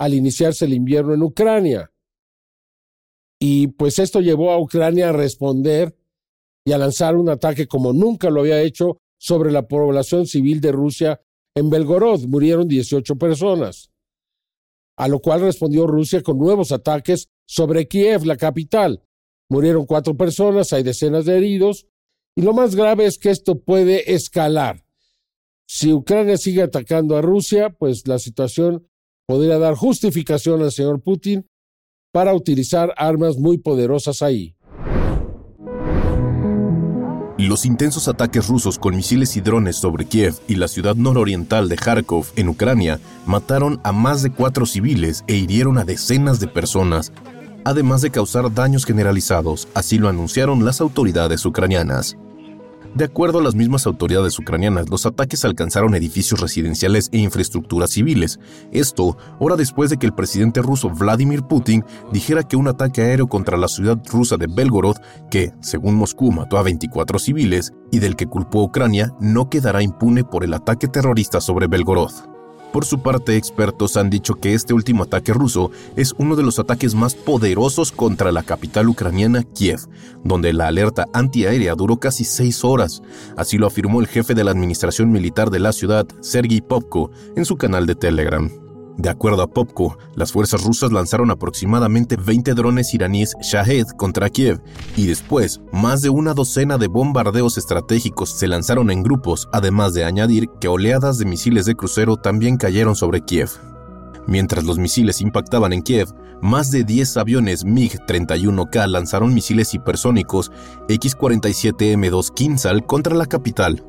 al 0.00 0.14
iniciarse 0.14 0.64
el 0.64 0.72
invierno 0.72 1.12
en 1.12 1.22
Ucrania. 1.22 1.92
Y 3.38 3.66
pues 3.66 3.98
esto 3.98 4.20
llevó 4.20 4.50
a 4.50 4.58
Ucrania 4.58 5.10
a 5.10 5.12
responder 5.12 5.94
y 6.64 6.72
a 6.72 6.78
lanzar 6.78 7.16
un 7.16 7.28
ataque 7.28 7.68
como 7.68 7.92
nunca 7.92 8.30
lo 8.30 8.40
había 8.40 8.62
hecho 8.62 8.98
sobre 9.18 9.52
la 9.52 9.68
población 9.68 10.26
civil 10.26 10.62
de 10.62 10.72
Rusia 10.72 11.20
en 11.54 11.68
Belgorod. 11.68 12.24
Murieron 12.24 12.66
18 12.66 13.16
personas. 13.16 13.90
A 14.96 15.06
lo 15.06 15.20
cual 15.20 15.42
respondió 15.42 15.86
Rusia 15.86 16.22
con 16.22 16.38
nuevos 16.38 16.72
ataques 16.72 17.28
sobre 17.46 17.86
Kiev, 17.86 18.24
la 18.24 18.38
capital. 18.38 19.02
Murieron 19.50 19.84
cuatro 19.84 20.16
personas, 20.16 20.72
hay 20.72 20.82
decenas 20.82 21.26
de 21.26 21.36
heridos, 21.36 21.86
y 22.34 22.40
lo 22.40 22.54
más 22.54 22.74
grave 22.74 23.04
es 23.04 23.18
que 23.18 23.28
esto 23.28 23.60
puede 23.60 24.14
escalar. 24.14 24.82
Si 25.66 25.92
Ucrania 25.92 26.38
sigue 26.38 26.62
atacando 26.62 27.16
a 27.16 27.22
Rusia, 27.22 27.68
pues 27.70 28.08
la 28.08 28.18
situación 28.18 28.89
podría 29.30 29.60
dar 29.60 29.76
justificación 29.76 30.60
al 30.60 30.72
señor 30.72 31.00
Putin 31.02 31.46
para 32.12 32.34
utilizar 32.34 32.92
armas 32.96 33.36
muy 33.36 33.58
poderosas 33.58 34.22
ahí. 34.22 34.56
Los 37.38 37.64
intensos 37.64 38.08
ataques 38.08 38.48
rusos 38.48 38.76
con 38.76 38.96
misiles 38.96 39.36
y 39.36 39.40
drones 39.40 39.76
sobre 39.76 40.06
Kiev 40.06 40.34
y 40.48 40.56
la 40.56 40.66
ciudad 40.66 40.96
nororiental 40.96 41.68
de 41.68 41.76
Kharkov, 41.76 42.26
en 42.34 42.48
Ucrania, 42.48 42.98
mataron 43.24 43.80
a 43.84 43.92
más 43.92 44.24
de 44.24 44.32
cuatro 44.32 44.66
civiles 44.66 45.22
e 45.28 45.36
hirieron 45.36 45.78
a 45.78 45.84
decenas 45.84 46.40
de 46.40 46.48
personas, 46.48 47.12
además 47.64 48.02
de 48.02 48.10
causar 48.10 48.52
daños 48.52 48.84
generalizados, 48.84 49.68
así 49.74 49.98
lo 49.98 50.08
anunciaron 50.08 50.64
las 50.64 50.80
autoridades 50.80 51.46
ucranianas. 51.46 52.16
De 52.94 53.04
acuerdo 53.04 53.38
a 53.38 53.42
las 53.42 53.54
mismas 53.54 53.86
autoridades 53.86 54.36
ucranianas, 54.38 54.90
los 54.90 55.06
ataques 55.06 55.44
alcanzaron 55.44 55.94
edificios 55.94 56.40
residenciales 56.40 57.08
e 57.12 57.18
infraestructuras 57.18 57.90
civiles. 57.90 58.40
Esto, 58.72 59.16
hora 59.38 59.54
después 59.54 59.90
de 59.90 59.96
que 59.96 60.06
el 60.06 60.12
presidente 60.12 60.60
ruso 60.60 60.90
Vladimir 60.90 61.44
Putin 61.44 61.84
dijera 62.12 62.42
que 62.42 62.56
un 62.56 62.66
ataque 62.66 63.02
aéreo 63.02 63.28
contra 63.28 63.56
la 63.56 63.68
ciudad 63.68 63.96
rusa 64.10 64.36
de 64.36 64.48
Belgorod, 64.48 64.96
que, 65.30 65.52
según 65.60 65.94
Moscú, 65.94 66.32
mató 66.32 66.58
a 66.58 66.64
24 66.64 67.20
civiles, 67.20 67.72
y 67.92 68.00
del 68.00 68.16
que 68.16 68.26
culpó 68.26 68.60
a 68.60 68.64
Ucrania, 68.64 69.14
no 69.20 69.48
quedará 69.48 69.82
impune 69.82 70.24
por 70.24 70.42
el 70.42 70.52
ataque 70.52 70.88
terrorista 70.88 71.40
sobre 71.40 71.68
Belgorod. 71.68 72.39
Por 72.72 72.84
su 72.84 73.00
parte, 73.00 73.36
expertos 73.36 73.96
han 73.96 74.10
dicho 74.10 74.36
que 74.36 74.54
este 74.54 74.74
último 74.74 75.02
ataque 75.02 75.32
ruso 75.32 75.72
es 75.96 76.14
uno 76.18 76.36
de 76.36 76.44
los 76.44 76.60
ataques 76.60 76.94
más 76.94 77.14
poderosos 77.14 77.90
contra 77.90 78.30
la 78.30 78.44
capital 78.44 78.88
ucraniana, 78.88 79.42
Kiev, 79.42 79.80
donde 80.22 80.52
la 80.52 80.68
alerta 80.68 81.06
antiaérea 81.12 81.74
duró 81.74 81.98
casi 81.98 82.24
seis 82.24 82.64
horas. 82.64 83.02
Así 83.36 83.58
lo 83.58 83.66
afirmó 83.66 84.00
el 84.00 84.06
jefe 84.06 84.34
de 84.34 84.44
la 84.44 84.52
administración 84.52 85.10
militar 85.10 85.50
de 85.50 85.58
la 85.58 85.72
ciudad, 85.72 86.06
Sergei 86.20 86.60
Popko, 86.60 87.10
en 87.34 87.44
su 87.44 87.56
canal 87.56 87.86
de 87.86 87.96
Telegram. 87.96 88.59
De 88.96 89.08
acuerdo 89.08 89.42
a 89.42 89.46
Popko, 89.46 89.96
las 90.14 90.32
fuerzas 90.32 90.64
rusas 90.64 90.92
lanzaron 90.92 91.30
aproximadamente 91.30 92.16
20 92.16 92.54
drones 92.54 92.92
iraníes 92.92 93.34
Shahed 93.40 93.86
contra 93.96 94.28
Kiev 94.28 94.60
y 94.96 95.06
después 95.06 95.60
más 95.72 96.02
de 96.02 96.10
una 96.10 96.34
docena 96.34 96.76
de 96.76 96.88
bombardeos 96.88 97.56
estratégicos 97.56 98.30
se 98.30 98.48
lanzaron 98.48 98.90
en 98.90 99.02
grupos, 99.02 99.48
además 99.52 99.94
de 99.94 100.04
añadir 100.04 100.48
que 100.60 100.68
oleadas 100.68 101.18
de 101.18 101.24
misiles 101.24 101.64
de 101.64 101.74
crucero 101.74 102.16
también 102.16 102.56
cayeron 102.56 102.96
sobre 102.96 103.22
Kiev. 103.22 103.69
Mientras 104.26 104.64
los 104.64 104.78
misiles 104.78 105.20
impactaban 105.20 105.72
en 105.72 105.82
Kiev, 105.82 106.08
más 106.42 106.70
de 106.70 106.84
10 106.84 107.16
aviones 107.18 107.64
MiG-31K 107.64 108.86
lanzaron 108.86 109.34
misiles 109.34 109.74
hipersónicos 109.74 110.50
X-47M2 110.88 112.32
Kinsal 112.32 112.86
contra 112.86 113.14
la 113.14 113.26
capital. 113.26 113.84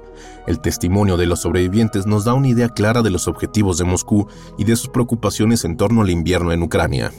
El 0.47 0.59
testimonio 0.59 1.17
de 1.17 1.25
los 1.25 1.41
sobrevivientes 1.41 2.05
nos 2.05 2.25
da 2.25 2.33
una 2.33 2.49
idea 2.49 2.69
clara 2.69 3.01
de 3.01 3.09
los 3.09 3.27
objetivos 3.27 3.77
de 3.77 3.85
Moscú 3.85 4.27
y 4.57 4.65
de 4.65 4.75
sus 4.75 4.89
preocupaciones 4.89 5.63
en 5.65 5.77
torno 5.77 6.01
al 6.01 6.09
invierno 6.09 6.51
en 6.51 6.63
Ucrania. 6.63 7.11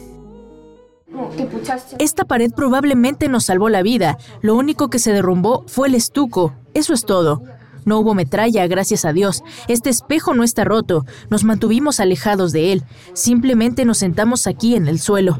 Esta 1.99 2.25
pared 2.25 2.51
probablemente 2.51 3.29
nos 3.29 3.45
salvó 3.45 3.69
la 3.69 3.81
vida. 3.81 4.17
Lo 4.41 4.55
único 4.55 4.89
que 4.89 4.99
se 4.99 5.13
derrumbó 5.13 5.63
fue 5.67 5.87
el 5.87 5.95
estuco. 5.95 6.53
Eso 6.73 6.93
es 6.93 7.05
todo. 7.05 7.41
No 7.85 7.99
hubo 7.99 8.13
metralla, 8.13 8.65
gracias 8.67 9.05
a 9.05 9.13
Dios. 9.13 9.43
Este 9.67 9.89
espejo 9.89 10.33
no 10.33 10.43
está 10.43 10.63
roto. 10.63 11.05
Nos 11.29 11.43
mantuvimos 11.43 11.99
alejados 11.99 12.51
de 12.51 12.73
él. 12.73 12.83
Simplemente 13.13 13.85
nos 13.85 13.97
sentamos 13.97 14.47
aquí 14.47 14.75
en 14.75 14.87
el 14.87 14.99
suelo. 14.99 15.39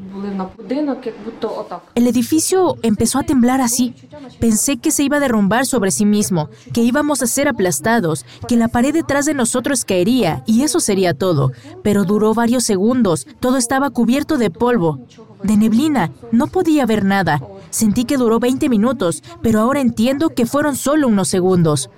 El 1.95 2.07
edificio 2.07 2.77
empezó 2.81 3.19
a 3.19 3.23
temblar 3.23 3.61
así. 3.61 3.93
Pensé 4.39 4.77
que 4.77 4.91
se 4.91 5.03
iba 5.03 5.17
a 5.17 5.19
derrumbar 5.19 5.65
sobre 5.65 5.91
sí 5.91 6.05
mismo, 6.05 6.49
que 6.73 6.81
íbamos 6.81 7.21
a 7.21 7.27
ser 7.27 7.47
aplastados, 7.47 8.25
que 8.47 8.57
la 8.57 8.67
pared 8.67 8.93
detrás 8.93 9.25
de 9.25 9.33
nosotros 9.33 9.85
caería 9.85 10.43
y 10.45 10.63
eso 10.63 10.79
sería 10.79 11.13
todo. 11.13 11.51
Pero 11.83 12.03
duró 12.03 12.33
varios 12.33 12.63
segundos. 12.63 13.27
Todo 13.39 13.57
estaba 13.57 13.89
cubierto 13.89 14.37
de 14.37 14.49
polvo, 14.49 14.99
de 15.43 15.57
neblina. 15.57 16.11
No 16.31 16.47
podía 16.47 16.85
ver 16.85 17.05
nada. 17.05 17.41
Sentí 17.73 18.05
que 18.05 18.17
duró 18.17 18.39
20 18.39 18.69
minutos, 18.69 19.23
pero 19.41 19.59
ahora 19.59 19.81
entiendo 19.81 20.29
que 20.29 20.45
fueron 20.45 20.75
solo 20.75 21.07
unos 21.07 21.27
segundos. 21.27 21.89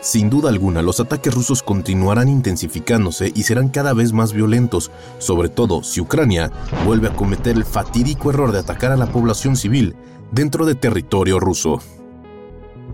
Sin 0.00 0.30
duda 0.30 0.48
alguna, 0.48 0.80
los 0.80 1.00
ataques 1.00 1.34
rusos 1.34 1.62
continuarán 1.62 2.30
intensificándose 2.30 3.30
y 3.34 3.42
serán 3.42 3.68
cada 3.68 3.92
vez 3.92 4.14
más 4.14 4.32
violentos, 4.32 4.90
sobre 5.18 5.50
todo 5.50 5.82
si 5.82 6.00
Ucrania 6.00 6.50
vuelve 6.86 7.08
a 7.08 7.14
cometer 7.14 7.56
el 7.56 7.66
fatídico 7.66 8.30
error 8.30 8.52
de 8.52 8.60
atacar 8.60 8.90
a 8.90 8.96
la 8.96 9.12
población 9.12 9.54
civil 9.54 9.94
dentro 10.32 10.64
de 10.64 10.76
territorio 10.76 11.38
ruso. 11.38 11.78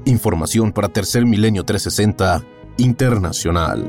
Información 0.06 0.72
para 0.72 0.88
Tercer 0.88 1.24
Milenio 1.24 1.62
360 1.62 2.42
Internacional. 2.78 3.86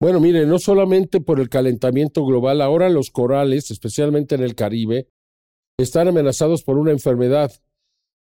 Bueno, 0.00 0.20
mire, 0.20 0.46
no 0.46 0.58
solamente 0.58 1.20
por 1.20 1.40
el 1.40 1.48
calentamiento 1.48 2.24
global, 2.24 2.60
ahora 2.60 2.88
los 2.88 3.10
corales, 3.10 3.70
especialmente 3.70 4.36
en 4.36 4.42
el 4.42 4.54
Caribe, 4.54 5.08
están 5.76 6.06
amenazados 6.06 6.62
por 6.62 6.78
una 6.78 6.92
enfermedad 6.92 7.52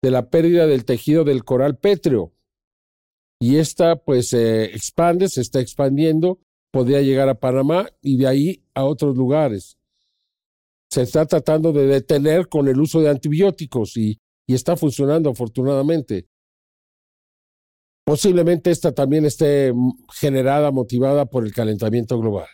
de 0.02 0.12
la 0.12 0.30
pérdida 0.30 0.68
del 0.68 0.86
tejido 0.86 1.26
del 1.26 1.44
coral 1.44 1.78
pétreo. 1.78 2.34
Y 3.42 3.58
esta 3.58 3.98
pues 3.98 4.30
se 4.30 4.66
expande, 4.66 5.28
se 5.28 5.42
está 5.42 5.60
expandiendo, 5.60 6.40
podría 6.72 7.02
llegar 7.02 7.28
a 7.28 7.40
Panamá 7.40 7.90
y 8.02 8.18
de 8.18 8.28
ahí 8.28 8.64
a 8.74 8.86
otros 8.86 9.18
lugares. 9.18 9.78
Se 10.90 11.02
está 11.02 11.26
tratando 11.26 11.74
de 11.74 11.88
detener 11.88 12.48
con 12.48 12.70
el 12.70 12.80
uso 12.80 13.02
de 13.02 13.10
antibióticos 13.10 13.98
y, 13.98 14.20
y 14.48 14.54
está 14.54 14.78
funcionando 14.78 15.30
afortunadamente. 15.30 16.28
Posiblemente 18.06 18.70
esta 18.70 18.92
también 18.92 19.26
esté 19.26 19.74
generada, 20.14 20.72
motivada 20.72 21.26
por 21.26 21.44
el 21.44 21.54
calentamiento 21.54 22.20
global. 22.20 22.46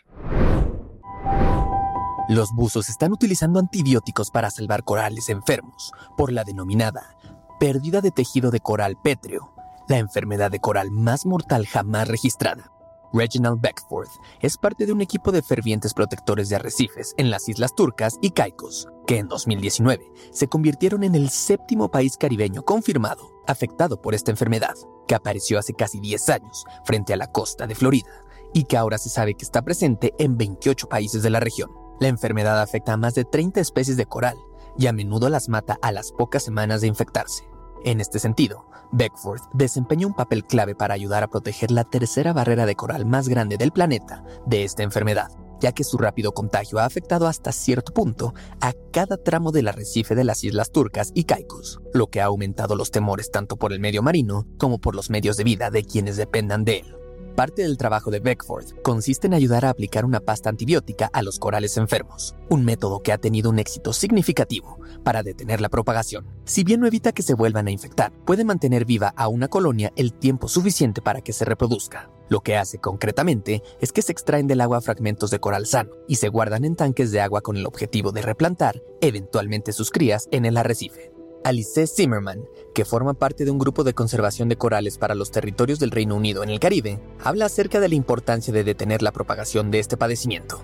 Los 2.29 2.51
buzos 2.55 2.87
están 2.87 3.11
utilizando 3.11 3.59
antibióticos 3.59 4.31
para 4.31 4.49
salvar 4.49 4.85
corales 4.85 5.27
enfermos 5.27 5.91
por 6.15 6.31
la 6.31 6.45
denominada 6.45 7.17
pérdida 7.59 7.99
de 7.99 8.11
tejido 8.11 8.49
de 8.49 8.61
coral 8.61 8.95
pétreo, 9.03 9.53
la 9.89 9.97
enfermedad 9.97 10.49
de 10.49 10.59
coral 10.59 10.89
más 10.89 11.25
mortal 11.25 11.67
jamás 11.67 12.07
registrada. 12.07 12.71
Reginald 13.13 13.61
Beckforth 13.61 14.11
es 14.41 14.57
parte 14.57 14.85
de 14.85 14.93
un 14.93 15.01
equipo 15.01 15.31
de 15.31 15.41
fervientes 15.41 15.93
protectores 15.93 16.49
de 16.49 16.55
arrecifes 16.55 17.13
en 17.17 17.29
las 17.29 17.49
Islas 17.49 17.75
Turcas 17.75 18.17
y 18.21 18.31
Caicos, 18.31 18.87
que 19.05 19.17
en 19.17 19.27
2019 19.27 20.11
se 20.31 20.47
convirtieron 20.47 21.03
en 21.03 21.15
el 21.15 21.29
séptimo 21.29 21.91
país 21.91 22.17
caribeño 22.17 22.63
confirmado 22.63 23.41
afectado 23.47 24.01
por 24.01 24.13
esta 24.13 24.31
enfermedad, 24.31 24.75
que 25.07 25.15
apareció 25.15 25.59
hace 25.59 25.73
casi 25.73 25.99
10 25.99 26.29
años 26.29 26.65
frente 26.85 27.13
a 27.13 27.17
la 27.17 27.27
costa 27.27 27.67
de 27.67 27.75
Florida 27.75 28.11
y 28.53 28.65
que 28.65 28.77
ahora 28.77 28.97
se 28.97 29.09
sabe 29.09 29.35
que 29.35 29.45
está 29.45 29.61
presente 29.61 30.13
en 30.19 30.37
28 30.37 30.87
países 30.87 31.23
de 31.23 31.29
la 31.29 31.39
región. 31.39 31.71
La 31.99 32.07
enfermedad 32.07 32.61
afecta 32.61 32.93
a 32.93 32.97
más 32.97 33.15
de 33.15 33.25
30 33.25 33.59
especies 33.59 33.97
de 33.97 34.05
coral 34.05 34.37
y 34.77 34.87
a 34.87 34.93
menudo 34.93 35.29
las 35.29 35.49
mata 35.49 35.77
a 35.81 35.91
las 35.91 36.11
pocas 36.11 36.43
semanas 36.43 36.81
de 36.81 36.87
infectarse. 36.87 37.50
En 37.83 37.99
este 37.99 38.19
sentido, 38.19 38.67
Beckford 38.91 39.41
desempeña 39.53 40.05
un 40.05 40.13
papel 40.13 40.45
clave 40.45 40.75
para 40.75 40.93
ayudar 40.93 41.23
a 41.23 41.29
proteger 41.29 41.71
la 41.71 41.83
tercera 41.83 42.31
barrera 42.31 42.67
de 42.67 42.75
coral 42.75 43.05
más 43.05 43.27
grande 43.27 43.57
del 43.57 43.71
planeta 43.71 44.23
de 44.45 44.63
esta 44.63 44.83
enfermedad. 44.83 45.29
ya 45.61 45.73
que 45.73 45.83
su 45.83 45.99
rápido 45.99 46.31
contagio 46.31 46.79
ha 46.79 46.85
afectado 46.85 47.27
hasta 47.27 47.51
cierto 47.51 47.93
punto 47.93 48.33
a 48.61 48.73
cada 48.91 49.17
tramo 49.17 49.51
del 49.51 49.67
arrecife 49.67 50.15
de 50.15 50.23
las 50.23 50.43
islas 50.43 50.71
turcas 50.71 51.11
y 51.13 51.25
Caicos, 51.25 51.79
lo 51.93 52.07
que 52.07 52.19
ha 52.19 52.25
aumentado 52.25 52.75
los 52.75 52.89
temores 52.89 53.29
tanto 53.29 53.57
por 53.57 53.71
el 53.71 53.79
medio 53.79 54.01
marino 54.01 54.47
como 54.57 54.79
por 54.79 54.95
los 54.95 55.11
medios 55.11 55.37
de 55.37 55.43
vida 55.43 55.69
de 55.69 55.83
quienes 55.83 56.17
dependan 56.17 56.65
de 56.65 56.79
él. 56.79 56.95
Parte 57.35 57.61
del 57.61 57.77
trabajo 57.77 58.11
de 58.11 58.19
Beckford 58.19 58.81
consiste 58.81 59.27
en 59.27 59.33
ayudar 59.33 59.63
a 59.63 59.69
aplicar 59.69 60.03
una 60.03 60.19
pasta 60.19 60.49
antibiótica 60.49 61.09
a 61.13 61.21
los 61.21 61.39
corales 61.39 61.77
enfermos, 61.77 62.35
un 62.49 62.65
método 62.65 63.01
que 63.01 63.13
ha 63.13 63.17
tenido 63.17 63.49
un 63.49 63.59
éxito 63.59 63.93
significativo 63.93 64.79
para 65.03 65.23
detener 65.23 65.61
la 65.61 65.69
propagación. 65.69 66.25
Si 66.45 66.63
bien 66.63 66.79
no 66.79 66.87
evita 66.87 67.11
que 67.11 67.23
se 67.23 67.33
vuelvan 67.33 67.67
a 67.67 67.71
infectar, 67.71 68.11
puede 68.25 68.43
mantener 68.43 68.85
viva 68.85 69.13
a 69.15 69.27
una 69.27 69.47
colonia 69.47 69.91
el 69.95 70.13
tiempo 70.13 70.47
suficiente 70.47 71.01
para 71.01 71.21
que 71.21 71.33
se 71.33 71.45
reproduzca. 71.45 72.09
Lo 72.29 72.41
que 72.41 72.55
hace 72.55 72.77
concretamente 72.77 73.61
es 73.81 73.91
que 73.91 74.01
se 74.01 74.11
extraen 74.11 74.47
del 74.47 74.61
agua 74.61 74.81
fragmentos 74.81 75.31
de 75.31 75.39
coral 75.39 75.65
sano 75.65 75.91
y 76.07 76.15
se 76.15 76.29
guardan 76.29 76.63
en 76.63 76.75
tanques 76.75 77.11
de 77.11 77.21
agua 77.21 77.41
con 77.41 77.57
el 77.57 77.65
objetivo 77.65 78.11
de 78.11 78.21
replantar 78.21 78.81
eventualmente 79.01 79.73
sus 79.73 79.91
crías 79.91 80.29
en 80.31 80.45
el 80.45 80.57
arrecife. 80.57 81.11
Alice 81.43 81.87
Zimmerman, 81.87 82.45
que 82.73 82.85
forma 82.85 83.15
parte 83.15 83.45
de 83.45 83.51
un 83.51 83.59
grupo 83.59 83.83
de 83.83 83.93
conservación 83.93 84.47
de 84.47 84.57
corales 84.57 84.97
para 84.97 85.15
los 85.15 85.31
territorios 85.31 85.79
del 85.79 85.91
Reino 85.91 86.15
Unido 86.15 86.43
en 86.43 86.49
el 86.49 86.59
Caribe, 86.59 86.99
habla 87.23 87.45
acerca 87.45 87.79
de 87.79 87.89
la 87.89 87.95
importancia 87.95 88.53
de 88.53 88.63
detener 88.63 89.01
la 89.01 89.11
propagación 89.11 89.71
de 89.71 89.79
este 89.79 89.97
padecimiento. 89.97 90.63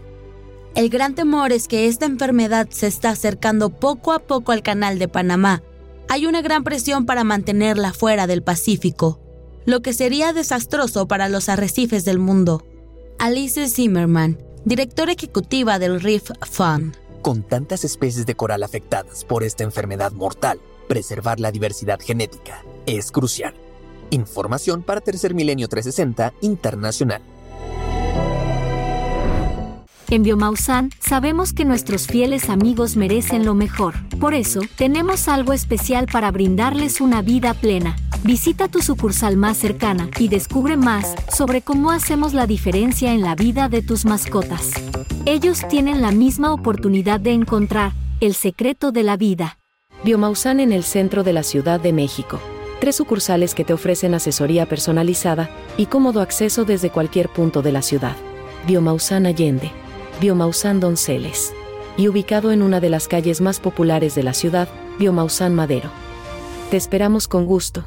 El 0.77 0.89
gran 0.89 1.15
temor 1.15 1.53
es 1.53 1.67
que 1.67 1.87
esta 1.87 2.05
enfermedad 2.05 2.67
se 2.69 2.85
está 2.85 3.09
acercando 3.09 3.71
poco 3.71 4.13
a 4.13 4.19
poco 4.19 4.51
al 4.51 4.61
canal 4.61 4.99
de 4.99 5.07
Panamá. 5.07 5.63
Hay 6.07 6.27
una 6.27 6.43
gran 6.43 6.63
presión 6.63 7.07
para 7.07 7.23
mantenerla 7.23 7.93
fuera 7.93 8.27
del 8.27 8.43
Pacífico, 8.43 9.19
lo 9.65 9.81
que 9.81 9.91
sería 9.91 10.33
desastroso 10.33 11.07
para 11.07 11.29
los 11.29 11.49
arrecifes 11.49 12.05
del 12.05 12.19
mundo. 12.19 12.63
Alice 13.17 13.67
Zimmerman, 13.69 14.37
directora 14.65 15.13
ejecutiva 15.13 15.79
del 15.79 15.99
Reef 15.99 16.29
Fund. 16.47 16.95
Con 17.23 17.41
tantas 17.41 17.83
especies 17.83 18.27
de 18.27 18.35
coral 18.35 18.61
afectadas 18.61 19.25
por 19.25 19.43
esta 19.43 19.63
enfermedad 19.63 20.11
mortal, 20.11 20.61
preservar 20.87 21.39
la 21.39 21.51
diversidad 21.51 21.99
genética 21.99 22.63
es 22.85 23.11
crucial. 23.11 23.55
Información 24.11 24.83
para 24.83 25.01
Tercer 25.01 25.33
Milenio 25.33 25.69
360 25.69 26.35
Internacional. 26.41 27.23
En 30.09 30.23
Biomausan 30.23 30.91
sabemos 30.99 31.51
que 31.51 31.65
nuestros 31.65 32.07
fieles 32.07 32.49
amigos 32.49 32.95
merecen 32.95 33.45
lo 33.45 33.55
mejor. 33.55 33.95
Por 34.21 34.33
eso, 34.33 34.61
tenemos 34.77 35.27
algo 35.27 35.51
especial 35.51 36.07
para 36.09 36.31
brindarles 36.31 37.01
una 37.01 37.21
vida 37.21 37.53
plena. 37.53 37.97
Visita 38.23 38.69
tu 38.69 38.81
sucursal 38.81 39.35
más 39.35 39.57
cercana 39.57 40.09
y 40.17 40.29
descubre 40.29 40.77
más 40.77 41.13
sobre 41.35 41.61
cómo 41.61 41.91
hacemos 41.91 42.33
la 42.33 42.47
diferencia 42.47 43.11
en 43.11 43.21
la 43.21 43.35
vida 43.35 43.67
de 43.67 43.81
tus 43.81 44.05
mascotas. 44.05 44.71
Ellos 45.25 45.67
tienen 45.67 46.01
la 46.01 46.11
misma 46.11 46.53
oportunidad 46.53 47.19
de 47.19 47.33
encontrar 47.33 47.91
el 48.21 48.33
secreto 48.33 48.93
de 48.93 49.03
la 49.03 49.17
vida. 49.17 49.59
Biomausan 50.05 50.61
en 50.61 50.71
el 50.71 50.83
centro 50.83 51.23
de 51.23 51.33
la 51.33 51.43
Ciudad 51.43 51.81
de 51.81 51.91
México. 51.91 52.39
Tres 52.79 52.95
sucursales 52.95 53.53
que 53.53 53.65
te 53.65 53.73
ofrecen 53.73 54.13
asesoría 54.13 54.67
personalizada 54.67 55.49
y 55.75 55.87
cómodo 55.87 56.21
acceso 56.21 56.63
desde 56.63 56.91
cualquier 56.91 57.27
punto 57.27 57.61
de 57.61 57.73
la 57.73 57.81
ciudad. 57.81 58.15
Biomausan 58.67 59.25
Allende. 59.25 59.71
Biomausan 60.19 60.79
Donceles. 60.79 61.53
Y 61.95 62.07
ubicado 62.07 62.51
en 62.51 62.63
una 62.63 62.79
de 62.79 62.89
las 62.89 63.07
calles 63.07 63.39
más 63.39 63.59
populares 63.59 64.15
de 64.15 64.23
la 64.23 64.33
ciudad, 64.33 64.67
Biomausan 64.97 65.53
Madero. 65.53 65.91
Te 66.71 66.77
esperamos 66.77 67.27
con 67.27 67.45
gusto. 67.45 67.85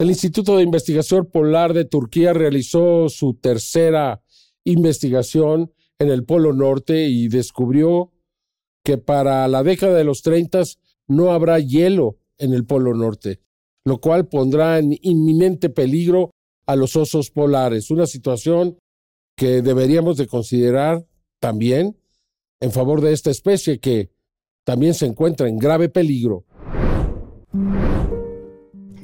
El 0.00 0.08
Instituto 0.08 0.56
de 0.56 0.64
Investigación 0.64 1.26
Polar 1.26 1.74
de 1.74 1.84
Turquía 1.84 2.32
realizó 2.32 3.08
su 3.08 3.34
tercera 3.34 4.20
investigación 4.64 5.72
en 5.98 6.10
el 6.10 6.24
Polo 6.24 6.52
Norte 6.52 7.06
y 7.06 7.28
descubrió 7.28 8.12
que 8.84 8.98
para 8.98 9.46
la 9.46 9.62
década 9.62 9.96
de 9.96 10.04
los 10.04 10.22
30 10.22 10.62
no 11.06 11.32
habrá 11.32 11.60
hielo 11.60 12.18
en 12.36 12.52
el 12.52 12.64
Polo 12.64 12.94
Norte, 12.94 13.40
lo 13.84 14.00
cual 14.00 14.26
pondrá 14.26 14.78
en 14.78 14.96
inminente 15.02 15.70
peligro 15.70 16.30
a 16.66 16.76
los 16.76 16.96
osos 16.96 17.30
polares, 17.30 17.90
una 17.90 18.06
situación 18.06 18.76
que 19.38 19.62
deberíamos 19.62 20.16
de 20.16 20.26
considerar 20.26 21.06
también 21.38 21.96
en 22.60 22.72
favor 22.72 23.00
de 23.00 23.12
esta 23.12 23.30
especie 23.30 23.78
que 23.78 24.10
también 24.64 24.94
se 24.94 25.06
encuentra 25.06 25.48
en 25.48 25.58
grave 25.58 25.88
peligro. 25.88 26.44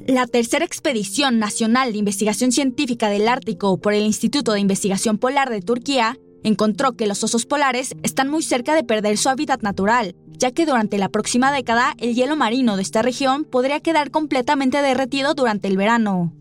La 0.07 0.27
tercera 0.27 0.65
expedición 0.65 1.39
nacional 1.39 1.93
de 1.93 1.99
investigación 1.99 2.51
científica 2.51 3.09
del 3.09 3.29
Ártico 3.29 3.79
por 3.79 3.95
el 3.95 4.03
Instituto 4.03 4.53
de 4.53 4.61
Investigación 4.61 5.19
Polar 5.19 5.51
de 5.51 5.63
Turquía 5.63 6.19
encontró 6.43 6.93
que 6.93 7.07
los 7.07 7.23
osos 7.23 7.47
polares 7.47 7.95
están 8.03 8.29
muy 8.29 8.43
cerca 8.43 8.75
de 8.75 8.83
perder 8.83 9.17
su 9.17 9.29
hábitat 9.29 9.63
natural, 9.63 10.17
ya 10.37 10.51
que 10.51 10.67
durante 10.67 10.99
la 10.99 11.09
próxima 11.09 11.53
década 11.53 11.95
el 11.99 12.15
hielo 12.15 12.35
marino 12.35 12.77
de 12.77 12.83
esta 12.83 13.03
región 13.03 13.45
podría 13.45 13.79
quedar 13.79 14.11
completamente 14.11 14.83
derretido 14.83 15.35
durante 15.35 15.69
el 15.69 15.77
verano. 15.77 16.35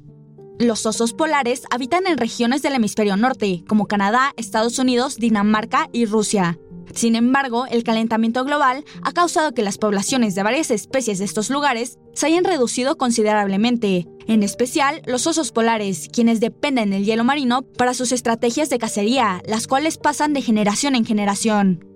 Los 0.60 0.86
osos 0.86 1.14
polares 1.14 1.64
habitan 1.72 2.06
en 2.06 2.18
regiones 2.18 2.62
del 2.62 2.74
hemisferio 2.74 3.18
norte, 3.18 3.64
como 3.68 3.88
Canadá, 3.88 4.34
Estados 4.38 4.78
Unidos, 4.78 5.18
Dinamarca 5.18 5.90
y 5.92 6.06
Rusia. 6.06 6.60
Sin 6.94 7.16
embargo, 7.16 7.66
el 7.66 7.84
calentamiento 7.84 8.44
global 8.46 8.86
ha 9.02 9.14
causado 9.14 9.54
que 9.54 9.64
las 9.64 9.80
poblaciones 9.80 10.36
de 10.36 10.44
varias 10.44 10.70
especies 10.70 11.18
de 11.18 11.26
estos 11.26 11.50
lugares 11.50 11.98
se 12.14 12.28
hayan 12.28 12.44
reducido 12.44 12.98
considerablemente, 12.98 14.08
en 14.28 14.44
especial 14.44 15.02
los 15.08 15.26
osos 15.26 15.52
polares, 15.52 16.08
quienes 16.14 16.40
dependen 16.40 16.92
del 16.92 17.04
hielo 17.04 17.24
marino 17.24 17.64
para 17.64 17.96
sus 17.96 18.12
estrategias 18.12 18.70
de 18.70 18.78
cacería, 18.78 19.42
las 19.48 19.68
cuales 19.68 19.98
pasan 19.98 20.34
de 20.34 20.44
generación 20.44 20.96
en 20.96 21.06
generación. 21.06 21.93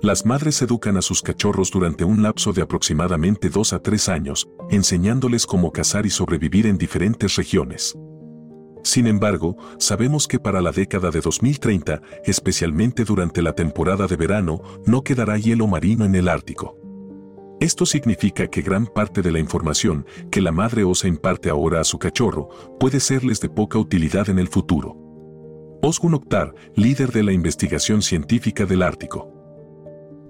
Las 0.00 0.24
madres 0.24 0.62
educan 0.62 0.96
a 0.96 1.02
sus 1.02 1.22
cachorros 1.22 1.72
durante 1.72 2.04
un 2.04 2.22
lapso 2.22 2.52
de 2.52 2.62
aproximadamente 2.62 3.48
2 3.48 3.72
a 3.72 3.78
3 3.80 4.08
años, 4.08 4.48
enseñándoles 4.70 5.44
cómo 5.44 5.72
cazar 5.72 6.06
y 6.06 6.10
sobrevivir 6.10 6.66
en 6.66 6.78
diferentes 6.78 7.34
regiones. 7.34 7.98
Sin 8.84 9.08
embargo, 9.08 9.56
sabemos 9.78 10.28
que 10.28 10.38
para 10.38 10.60
la 10.60 10.70
década 10.70 11.10
de 11.10 11.20
2030, 11.20 12.00
especialmente 12.24 13.04
durante 13.04 13.42
la 13.42 13.54
temporada 13.54 14.06
de 14.06 14.14
verano, 14.14 14.62
no 14.86 15.02
quedará 15.02 15.36
hielo 15.36 15.66
marino 15.66 16.04
en 16.04 16.14
el 16.14 16.28
Ártico. 16.28 16.76
Esto 17.58 17.84
significa 17.84 18.46
que 18.46 18.62
gran 18.62 18.86
parte 18.86 19.20
de 19.20 19.32
la 19.32 19.40
información 19.40 20.06
que 20.30 20.40
la 20.40 20.52
madre 20.52 20.84
osa 20.84 21.08
imparte 21.08 21.50
ahora 21.50 21.80
a 21.80 21.84
su 21.84 21.98
cachorro 21.98 22.48
puede 22.78 23.00
serles 23.00 23.40
de 23.40 23.48
poca 23.48 23.80
utilidad 23.80 24.30
en 24.30 24.38
el 24.38 24.46
futuro. 24.46 24.96
Osgun 25.82 26.14
Oktar, 26.14 26.54
líder 26.76 27.10
de 27.10 27.24
la 27.24 27.32
investigación 27.32 28.00
científica 28.00 28.64
del 28.64 28.82
Ártico. 28.82 29.37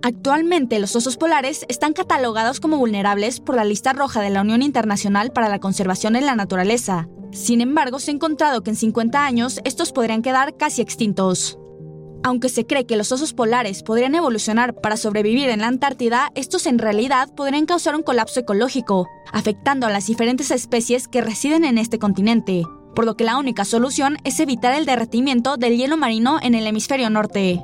Actualmente 0.02 0.78
los 0.78 0.94
osos 0.94 1.16
polares 1.16 1.66
están 1.68 1.92
catalogados 1.92 2.60
como 2.60 2.78
vulnerables 2.78 3.40
por 3.40 3.56
la 3.56 3.64
lista 3.64 3.92
roja 3.92 4.20
de 4.20 4.30
la 4.30 4.42
Unión 4.42 4.62
Internacional 4.62 5.32
para 5.32 5.48
la 5.48 5.58
Conservación 5.58 6.14
en 6.14 6.24
la 6.24 6.36
Naturaleza. 6.36 7.08
Sin 7.32 7.60
embargo, 7.60 7.98
se 7.98 8.10
ha 8.10 8.14
encontrado 8.14 8.62
que 8.62 8.70
en 8.70 8.76
50 8.76 9.24
años 9.24 9.60
estos 9.64 9.92
podrían 9.92 10.22
quedar 10.22 10.56
casi 10.56 10.82
extintos. 10.82 11.58
Aunque 12.22 12.48
se 12.48 12.64
cree 12.64 12.86
que 12.86 12.96
los 12.96 13.10
osos 13.10 13.32
polares 13.32 13.82
podrían 13.82 14.14
evolucionar 14.14 14.80
para 14.80 14.96
sobrevivir 14.96 15.50
en 15.50 15.60
la 15.60 15.68
Antártida, 15.68 16.30
estos 16.34 16.66
en 16.66 16.78
realidad 16.78 17.34
podrían 17.34 17.66
causar 17.66 17.96
un 17.96 18.02
colapso 18.02 18.40
ecológico, 18.40 19.08
afectando 19.32 19.86
a 19.86 19.90
las 19.90 20.06
diferentes 20.06 20.50
especies 20.50 21.08
que 21.08 21.22
residen 21.22 21.64
en 21.64 21.76
este 21.76 21.98
continente, 21.98 22.64
por 22.94 23.04
lo 23.04 23.16
que 23.16 23.24
la 23.24 23.36
única 23.36 23.64
solución 23.64 24.16
es 24.24 24.40
evitar 24.40 24.74
el 24.74 24.86
derretimiento 24.86 25.56
del 25.56 25.76
hielo 25.76 25.96
marino 25.96 26.38
en 26.42 26.54
el 26.54 26.66
hemisferio 26.66 27.10
norte. 27.10 27.62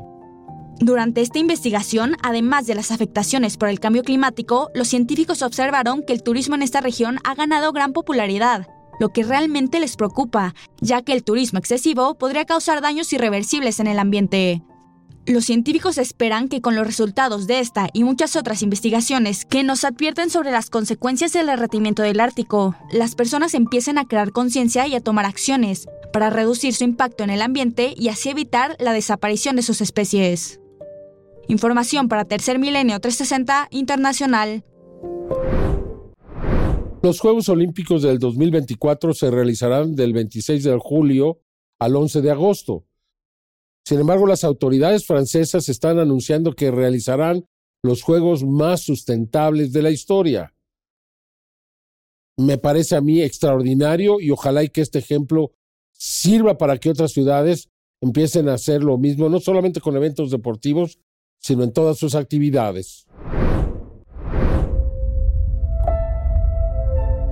Durante 0.80 1.20
esta 1.20 1.38
investigación, 1.38 2.16
además 2.22 2.66
de 2.66 2.74
las 2.74 2.90
afectaciones 2.90 3.56
por 3.56 3.68
el 3.68 3.80
cambio 3.80 4.02
climático, 4.02 4.70
los 4.74 4.88
científicos 4.88 5.42
observaron 5.42 6.02
que 6.02 6.12
el 6.12 6.22
turismo 6.22 6.56
en 6.56 6.62
esta 6.62 6.80
región 6.80 7.18
ha 7.24 7.34
ganado 7.34 7.72
gran 7.72 7.92
popularidad, 7.92 8.66
lo 8.98 9.10
que 9.10 9.22
realmente 9.22 9.80
les 9.80 9.96
preocupa, 9.96 10.54
ya 10.80 11.02
que 11.02 11.12
el 11.12 11.24
turismo 11.24 11.58
excesivo 11.58 12.16
podría 12.16 12.44
causar 12.44 12.80
daños 12.80 13.12
irreversibles 13.12 13.80
en 13.80 13.86
el 13.86 13.98
ambiente. 13.98 14.62
Los 15.26 15.46
científicos 15.46 15.96
esperan 15.96 16.48
que 16.48 16.60
con 16.60 16.76
los 16.76 16.86
resultados 16.86 17.46
de 17.46 17.60
esta 17.60 17.88
y 17.94 18.04
muchas 18.04 18.36
otras 18.36 18.60
investigaciones 18.62 19.46
que 19.46 19.62
nos 19.62 19.84
advierten 19.84 20.28
sobre 20.28 20.50
las 20.50 20.68
consecuencias 20.68 21.32
del 21.32 21.46
derretimiento 21.46 22.02
del 22.02 22.20
Ártico, 22.20 22.76
las 22.92 23.14
personas 23.14 23.54
empiecen 23.54 23.96
a 23.96 24.04
crear 24.04 24.32
conciencia 24.32 24.86
y 24.86 24.94
a 24.94 25.00
tomar 25.00 25.24
acciones 25.24 25.86
para 26.12 26.28
reducir 26.28 26.74
su 26.74 26.84
impacto 26.84 27.24
en 27.24 27.30
el 27.30 27.40
ambiente 27.40 27.94
y 27.96 28.08
así 28.08 28.28
evitar 28.28 28.76
la 28.78 28.92
desaparición 28.92 29.56
de 29.56 29.62
sus 29.62 29.80
especies. 29.80 30.60
Información 31.48 32.08
para 32.08 32.24
Tercer 32.24 32.58
Milenio 32.58 32.98
360 33.00 33.68
Internacional. 33.70 34.64
Los 37.02 37.20
Juegos 37.20 37.50
Olímpicos 37.50 38.02
del 38.02 38.18
2024 38.18 39.12
se 39.12 39.30
realizarán 39.30 39.94
del 39.94 40.14
26 40.14 40.64
de 40.64 40.78
julio 40.80 41.40
al 41.78 41.96
11 41.96 42.22
de 42.22 42.30
agosto. 42.30 42.86
Sin 43.84 44.00
embargo, 44.00 44.26
las 44.26 44.42
autoridades 44.44 45.06
francesas 45.06 45.68
están 45.68 45.98
anunciando 45.98 46.54
que 46.54 46.70
realizarán 46.70 47.44
los 47.82 48.02
Juegos 48.02 48.42
más 48.42 48.80
sustentables 48.80 49.72
de 49.72 49.82
la 49.82 49.90
historia. 49.90 50.54
Me 52.38 52.56
parece 52.56 52.96
a 52.96 53.02
mí 53.02 53.20
extraordinario 53.20 54.18
y 54.18 54.30
ojalá 54.30 54.64
y 54.64 54.70
que 54.70 54.80
este 54.80 55.00
ejemplo 55.00 55.52
sirva 55.92 56.56
para 56.56 56.78
que 56.78 56.88
otras 56.88 57.12
ciudades 57.12 57.68
empiecen 58.00 58.48
a 58.48 58.54
hacer 58.54 58.82
lo 58.82 58.96
mismo, 58.96 59.28
no 59.28 59.40
solamente 59.40 59.82
con 59.82 59.94
eventos 59.94 60.30
deportivos, 60.30 60.98
sino 61.44 61.62
en 61.62 61.74
todas 61.74 61.98
sus 61.98 62.14
actividades. 62.14 63.06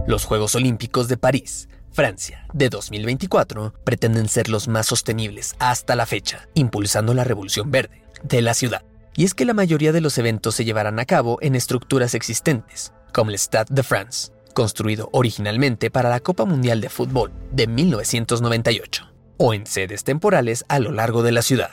Los 0.06 0.26
Juegos 0.26 0.54
Olímpicos 0.54 1.08
de 1.08 1.16
París, 1.16 1.70
Francia, 1.92 2.46
de 2.52 2.68
2024, 2.68 3.72
pretenden 3.84 4.28
ser 4.28 4.50
los 4.50 4.68
más 4.68 4.84
sostenibles 4.84 5.54
hasta 5.60 5.96
la 5.96 6.04
fecha, 6.04 6.46
impulsando 6.52 7.14
la 7.14 7.24
revolución 7.24 7.70
verde 7.70 8.02
de 8.22 8.42
la 8.42 8.52
ciudad. 8.52 8.84
Y 9.16 9.24
es 9.24 9.32
que 9.32 9.46
la 9.46 9.54
mayoría 9.54 9.92
de 9.92 10.02
los 10.02 10.18
eventos 10.18 10.56
se 10.56 10.66
llevarán 10.66 10.98
a 10.98 11.06
cabo 11.06 11.38
en 11.40 11.54
estructuras 11.54 12.14
existentes, 12.14 12.92
como 13.14 13.30
el 13.30 13.38
Stade 13.38 13.74
de 13.74 13.82
France, 13.82 14.30
construido 14.52 15.08
originalmente 15.12 15.90
para 15.90 16.10
la 16.10 16.20
Copa 16.20 16.44
Mundial 16.44 16.82
de 16.82 16.90
Fútbol 16.90 17.32
de 17.50 17.66
1998, 17.66 19.10
o 19.38 19.54
en 19.54 19.66
sedes 19.66 20.04
temporales 20.04 20.66
a 20.68 20.80
lo 20.80 20.92
largo 20.92 21.22
de 21.22 21.32
la 21.32 21.40
ciudad. 21.40 21.70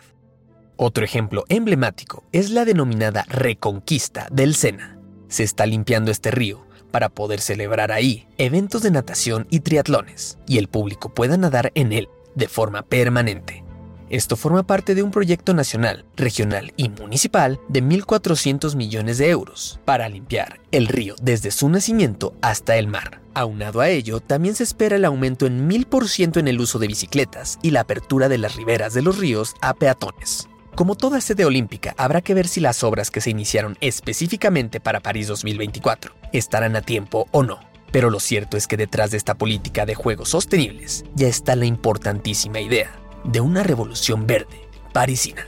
Otro 0.81 1.03
ejemplo 1.03 1.43
emblemático 1.49 2.23
es 2.31 2.51
la 2.51 2.63
denominada 2.63 3.25
Reconquista 3.27 4.29
del 4.31 4.55
Sena. 4.55 4.97
Se 5.27 5.43
está 5.43 5.65
limpiando 5.65 6.09
este 6.09 6.31
río 6.31 6.65
para 6.89 7.09
poder 7.09 7.41
celebrar 7.41 7.91
ahí 7.91 8.29
eventos 8.37 8.81
de 8.81 8.89
natación 8.89 9.45
y 9.49 9.59
triatlones, 9.59 10.37
y 10.47 10.57
el 10.57 10.69
público 10.69 11.13
pueda 11.13 11.35
nadar 11.35 11.73
en 11.75 11.91
él 11.91 12.07
de 12.33 12.47
forma 12.47 12.83
permanente. 12.83 13.65
Esto 14.09 14.37
forma 14.37 14.63
parte 14.63 14.95
de 14.95 15.03
un 15.03 15.11
proyecto 15.11 15.53
nacional, 15.53 16.05
regional 16.15 16.71
y 16.77 16.87
municipal 16.87 17.59
de 17.67 17.83
1.400 17.83 18.77
millones 18.77 19.17
de 19.17 19.31
euros 19.31 19.81
para 19.83 20.07
limpiar 20.07 20.61
el 20.71 20.87
río 20.87 21.15
desde 21.21 21.51
su 21.51 21.67
nacimiento 21.67 22.33
hasta 22.41 22.77
el 22.77 22.87
mar. 22.87 23.21
Aunado 23.33 23.81
a 23.81 23.89
ello, 23.89 24.21
también 24.21 24.55
se 24.55 24.63
espera 24.63 24.95
el 24.95 25.03
aumento 25.03 25.45
en 25.45 25.69
1.000% 25.69 26.37
en 26.39 26.47
el 26.47 26.61
uso 26.61 26.79
de 26.79 26.87
bicicletas 26.87 27.59
y 27.61 27.71
la 27.71 27.81
apertura 27.81 28.29
de 28.29 28.37
las 28.37 28.55
riberas 28.55 28.93
de 28.93 29.01
los 29.01 29.17
ríos 29.17 29.55
a 29.59 29.73
peatones. 29.73 30.47
Como 30.79 30.95
toda 30.95 31.19
sede 31.19 31.43
olímpica, 31.43 31.93
habrá 31.97 32.21
que 32.21 32.33
ver 32.33 32.47
si 32.47 32.61
las 32.61 32.85
obras 32.85 33.11
que 33.11 33.19
se 33.19 33.29
iniciaron 33.29 33.75
específicamente 33.81 34.79
para 34.79 35.01
París 35.01 35.27
2024 35.27 36.13
estarán 36.31 36.77
a 36.77 36.81
tiempo 36.81 37.27
o 37.31 37.43
no. 37.43 37.59
Pero 37.91 38.09
lo 38.09 38.21
cierto 38.21 38.55
es 38.55 38.65
que 38.65 38.77
detrás 38.77 39.11
de 39.11 39.17
esta 39.17 39.37
política 39.37 39.85
de 39.85 39.93
juegos 39.93 40.29
sostenibles 40.29 41.03
ya 41.15 41.27
está 41.27 41.57
la 41.57 41.65
importantísima 41.65 42.61
idea 42.61 42.97
de 43.25 43.41
una 43.41 43.61
revolución 43.61 44.25
verde 44.25 44.55
parisina. 44.93 45.47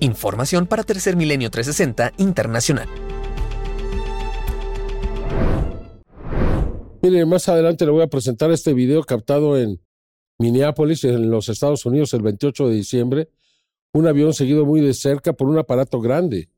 Información 0.00 0.66
para 0.66 0.82
Tercer 0.82 1.14
Milenio 1.14 1.48
360 1.48 2.14
Internacional. 2.16 2.88
Mire, 7.00 7.24
más 7.26 7.48
adelante 7.48 7.84
le 7.84 7.92
voy 7.92 8.02
a 8.02 8.08
presentar 8.08 8.50
este 8.50 8.74
video 8.74 9.04
captado 9.04 9.56
en 9.56 9.80
Minneapolis, 10.40 11.04
en 11.04 11.30
los 11.30 11.48
Estados 11.48 11.86
Unidos, 11.86 12.12
el 12.12 12.22
28 12.22 12.66
de 12.66 12.74
diciembre, 12.74 13.28
un 13.92 14.06
avión 14.06 14.32
seguido 14.32 14.64
muy 14.64 14.80
de 14.80 14.94
cerca 14.94 15.32
por 15.32 15.48
un 15.48 15.58
aparato 15.58 16.00
grande. 16.00 16.48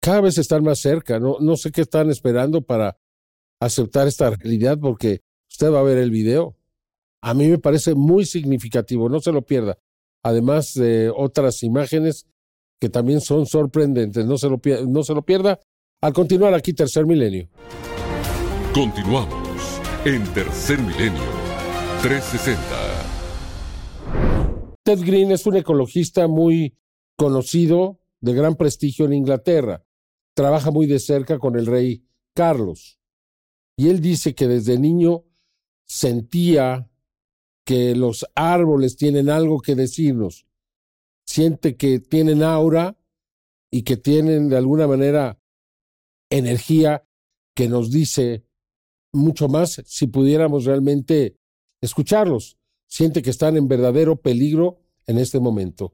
Cada 0.00 0.22
vez 0.22 0.38
están 0.38 0.64
más 0.64 0.80
cerca, 0.80 1.18
no, 1.18 1.36
no 1.40 1.56
sé 1.56 1.70
qué 1.70 1.82
están 1.82 2.10
esperando 2.10 2.62
para 2.62 2.98
aceptar 3.60 4.06
esta 4.06 4.30
realidad 4.30 4.78
porque 4.80 5.22
usted 5.50 5.70
va 5.72 5.80
a 5.80 5.84
ver 5.84 5.98
el 5.98 6.10
video. 6.10 6.56
A 7.22 7.32
mí 7.32 7.48
me 7.48 7.58
parece 7.58 7.94
muy 7.94 8.26
significativo, 8.26 9.08
no 9.08 9.20
se 9.20 9.32
lo 9.32 9.42
pierda. 9.42 9.78
Además 10.22 10.74
de 10.74 11.10
otras 11.14 11.62
imágenes 11.62 12.26
que 12.80 12.88
también 12.88 13.20
son 13.20 13.46
sorprendentes, 13.46 14.26
no 14.26 14.36
se 14.36 14.48
lo, 14.48 14.60
no 14.86 15.02
se 15.02 15.14
lo 15.14 15.22
pierda. 15.22 15.58
Al 16.02 16.12
continuar 16.12 16.52
aquí, 16.52 16.74
Tercer 16.74 17.06
Milenio. 17.06 17.48
Continuamos 18.74 19.80
en 20.04 20.22
Tercer 20.34 20.78
Milenio 20.80 21.22
360. 22.02 22.83
Ted 24.84 25.00
Green 25.00 25.32
es 25.32 25.46
un 25.46 25.56
ecologista 25.56 26.28
muy 26.28 26.76
conocido, 27.16 28.00
de 28.20 28.34
gran 28.34 28.56
prestigio 28.56 29.06
en 29.06 29.14
Inglaterra. 29.14 29.84
Trabaja 30.34 30.70
muy 30.70 30.86
de 30.86 30.98
cerca 30.98 31.38
con 31.38 31.56
el 31.56 31.66
rey 31.66 32.06
Carlos. 32.34 32.98
Y 33.76 33.88
él 33.88 34.00
dice 34.00 34.34
que 34.34 34.46
desde 34.46 34.78
niño 34.78 35.24
sentía 35.86 36.90
que 37.64 37.94
los 37.94 38.26
árboles 38.34 38.96
tienen 38.96 39.30
algo 39.30 39.60
que 39.60 39.74
decirnos. 39.74 40.46
Siente 41.26 41.76
que 41.76 41.98
tienen 41.98 42.42
aura 42.42 42.98
y 43.70 43.84
que 43.84 43.96
tienen 43.96 44.50
de 44.50 44.58
alguna 44.58 44.86
manera 44.86 45.38
energía 46.30 47.06
que 47.54 47.68
nos 47.68 47.90
dice 47.90 48.44
mucho 49.12 49.48
más 49.48 49.82
si 49.86 50.08
pudiéramos 50.08 50.64
realmente 50.64 51.38
escucharlos 51.80 52.58
siente 52.94 53.22
que 53.22 53.30
están 53.30 53.56
en 53.56 53.66
verdadero 53.66 54.14
peligro 54.14 54.78
en 55.08 55.18
este 55.18 55.40
momento. 55.40 55.92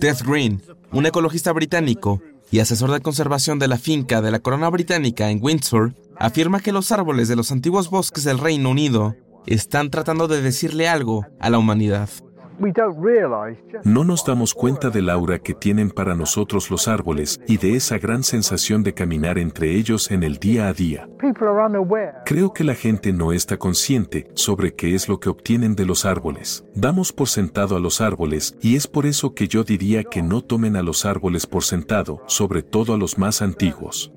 Ted 0.00 0.16
Green, 0.24 0.62
un 0.92 1.06
ecologista 1.06 1.50
británico 1.52 2.22
y 2.52 2.60
asesor 2.60 2.92
de 2.92 3.00
conservación 3.00 3.58
de 3.58 3.66
la 3.66 3.78
finca 3.78 4.22
de 4.22 4.30
la 4.30 4.38
corona 4.38 4.68
británica 4.70 5.28
en 5.32 5.42
Windsor, 5.42 5.96
afirma 6.20 6.60
que 6.60 6.70
los 6.70 6.92
árboles 6.92 7.26
de 7.26 7.34
los 7.34 7.50
antiguos 7.50 7.90
bosques 7.90 8.22
del 8.22 8.38
Reino 8.38 8.70
Unido 8.70 9.16
están 9.44 9.90
tratando 9.90 10.28
de 10.28 10.40
decirle 10.40 10.86
algo 10.86 11.26
a 11.40 11.50
la 11.50 11.58
humanidad. 11.58 12.08
No 13.84 14.04
nos 14.04 14.24
damos 14.24 14.54
cuenta 14.54 14.90
del 14.90 15.10
aura 15.10 15.38
que 15.38 15.54
tienen 15.54 15.90
para 15.90 16.14
nosotros 16.14 16.70
los 16.70 16.88
árboles 16.88 17.40
y 17.46 17.58
de 17.58 17.76
esa 17.76 17.98
gran 17.98 18.22
sensación 18.22 18.82
de 18.82 18.94
caminar 18.94 19.38
entre 19.38 19.74
ellos 19.74 20.10
en 20.10 20.22
el 20.22 20.38
día 20.38 20.68
a 20.68 20.72
día. 20.72 21.08
Creo 22.24 22.52
que 22.52 22.64
la 22.64 22.74
gente 22.74 23.12
no 23.12 23.32
está 23.32 23.56
consciente 23.56 24.28
sobre 24.34 24.74
qué 24.74 24.94
es 24.94 25.08
lo 25.08 25.20
que 25.20 25.28
obtienen 25.28 25.74
de 25.74 25.86
los 25.86 26.04
árboles. 26.04 26.64
Damos 26.74 27.12
por 27.12 27.28
sentado 27.28 27.76
a 27.76 27.80
los 27.80 28.00
árboles 28.00 28.56
y 28.60 28.76
es 28.76 28.86
por 28.86 29.06
eso 29.06 29.34
que 29.34 29.48
yo 29.48 29.64
diría 29.64 30.04
que 30.04 30.22
no 30.22 30.42
tomen 30.42 30.76
a 30.76 30.82
los 30.82 31.04
árboles 31.04 31.46
por 31.46 31.64
sentado, 31.64 32.22
sobre 32.26 32.62
todo 32.62 32.94
a 32.94 32.98
los 32.98 33.18
más 33.18 33.42
antiguos. 33.42 34.12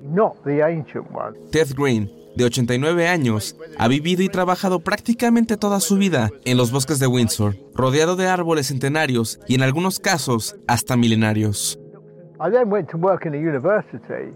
Ted 1.50 1.68
Green 1.76 2.19
de 2.40 2.46
89 2.46 3.06
años, 3.06 3.56
ha 3.78 3.86
vivido 3.86 4.22
y 4.22 4.28
trabajado 4.28 4.80
prácticamente 4.80 5.56
toda 5.56 5.78
su 5.80 5.96
vida 5.96 6.30
en 6.44 6.56
los 6.56 6.72
bosques 6.72 6.98
de 6.98 7.06
Windsor, 7.06 7.56
rodeado 7.74 8.16
de 8.16 8.26
árboles 8.26 8.68
centenarios 8.68 9.38
y 9.46 9.54
en 9.54 9.62
algunos 9.62 10.00
casos 10.00 10.56
hasta 10.66 10.96
milenarios. 10.96 11.78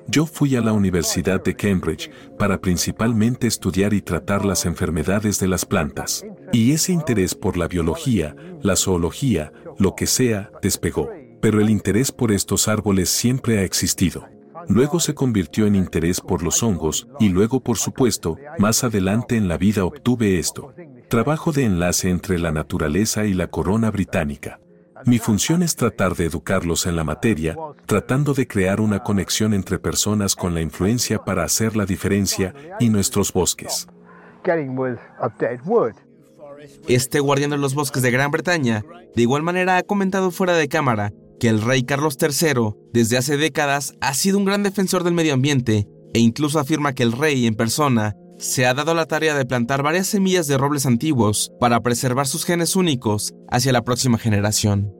Yo 0.08 0.26
fui 0.26 0.56
a 0.56 0.60
la 0.60 0.74
Universidad 0.74 1.42
de 1.42 1.56
Cambridge 1.56 2.10
para 2.38 2.60
principalmente 2.60 3.46
estudiar 3.46 3.94
y 3.94 4.02
tratar 4.02 4.44
las 4.44 4.66
enfermedades 4.66 5.40
de 5.40 5.48
las 5.48 5.64
plantas. 5.64 6.22
Y 6.52 6.72
ese 6.72 6.92
interés 6.92 7.34
por 7.34 7.56
la 7.56 7.66
biología, 7.66 8.36
la 8.60 8.76
zoología, 8.76 9.52
lo 9.78 9.94
que 9.94 10.06
sea, 10.06 10.50
despegó. 10.60 11.08
Pero 11.40 11.60
el 11.62 11.70
interés 11.70 12.12
por 12.12 12.30
estos 12.30 12.68
árboles 12.68 13.08
siempre 13.08 13.58
ha 13.58 13.62
existido. 13.62 14.28
Luego 14.68 15.00
se 15.00 15.14
convirtió 15.14 15.66
en 15.66 15.74
interés 15.74 16.20
por 16.20 16.42
los 16.42 16.62
hongos 16.62 17.08
y 17.18 17.28
luego, 17.28 17.60
por 17.60 17.76
supuesto, 17.76 18.36
más 18.58 18.84
adelante 18.84 19.36
en 19.36 19.48
la 19.48 19.58
vida 19.58 19.84
obtuve 19.84 20.38
esto. 20.38 20.72
Trabajo 21.08 21.52
de 21.52 21.64
enlace 21.64 22.10
entre 22.10 22.38
la 22.38 22.52
naturaleza 22.52 23.24
y 23.24 23.34
la 23.34 23.48
corona 23.48 23.90
británica. 23.90 24.60
Mi 25.06 25.18
función 25.18 25.62
es 25.62 25.76
tratar 25.76 26.14
de 26.14 26.24
educarlos 26.24 26.86
en 26.86 26.96
la 26.96 27.04
materia, 27.04 27.56
tratando 27.84 28.32
de 28.32 28.46
crear 28.46 28.80
una 28.80 29.02
conexión 29.02 29.52
entre 29.52 29.78
personas 29.78 30.34
con 30.34 30.54
la 30.54 30.62
influencia 30.62 31.22
para 31.24 31.44
hacer 31.44 31.76
la 31.76 31.84
diferencia 31.84 32.54
y 32.80 32.88
nuestros 32.88 33.32
bosques. 33.32 33.86
Este 36.88 37.20
guardián 37.20 37.50
de 37.50 37.58
los 37.58 37.74
bosques 37.74 38.02
de 38.02 38.10
Gran 38.10 38.30
Bretaña, 38.30 38.82
de 39.14 39.22
igual 39.22 39.42
manera, 39.42 39.76
ha 39.76 39.82
comentado 39.82 40.30
fuera 40.30 40.54
de 40.54 40.68
cámara 40.68 41.12
que 41.38 41.48
el 41.48 41.60
rey 41.60 41.82
Carlos 41.82 42.16
III, 42.20 42.74
desde 42.92 43.16
hace 43.16 43.36
décadas, 43.36 43.94
ha 44.00 44.14
sido 44.14 44.38
un 44.38 44.44
gran 44.44 44.62
defensor 44.62 45.04
del 45.04 45.14
medio 45.14 45.34
ambiente 45.34 45.88
e 46.12 46.20
incluso 46.20 46.58
afirma 46.58 46.94
que 46.94 47.02
el 47.02 47.12
rey 47.12 47.46
en 47.46 47.54
persona 47.54 48.16
se 48.38 48.66
ha 48.66 48.74
dado 48.74 48.94
la 48.94 49.06
tarea 49.06 49.34
de 49.34 49.46
plantar 49.46 49.82
varias 49.82 50.06
semillas 50.06 50.46
de 50.46 50.58
robles 50.58 50.86
antiguos 50.86 51.52
para 51.60 51.80
preservar 51.80 52.26
sus 52.26 52.44
genes 52.44 52.76
únicos 52.76 53.34
hacia 53.50 53.72
la 53.72 53.82
próxima 53.82 54.18
generación. 54.18 54.92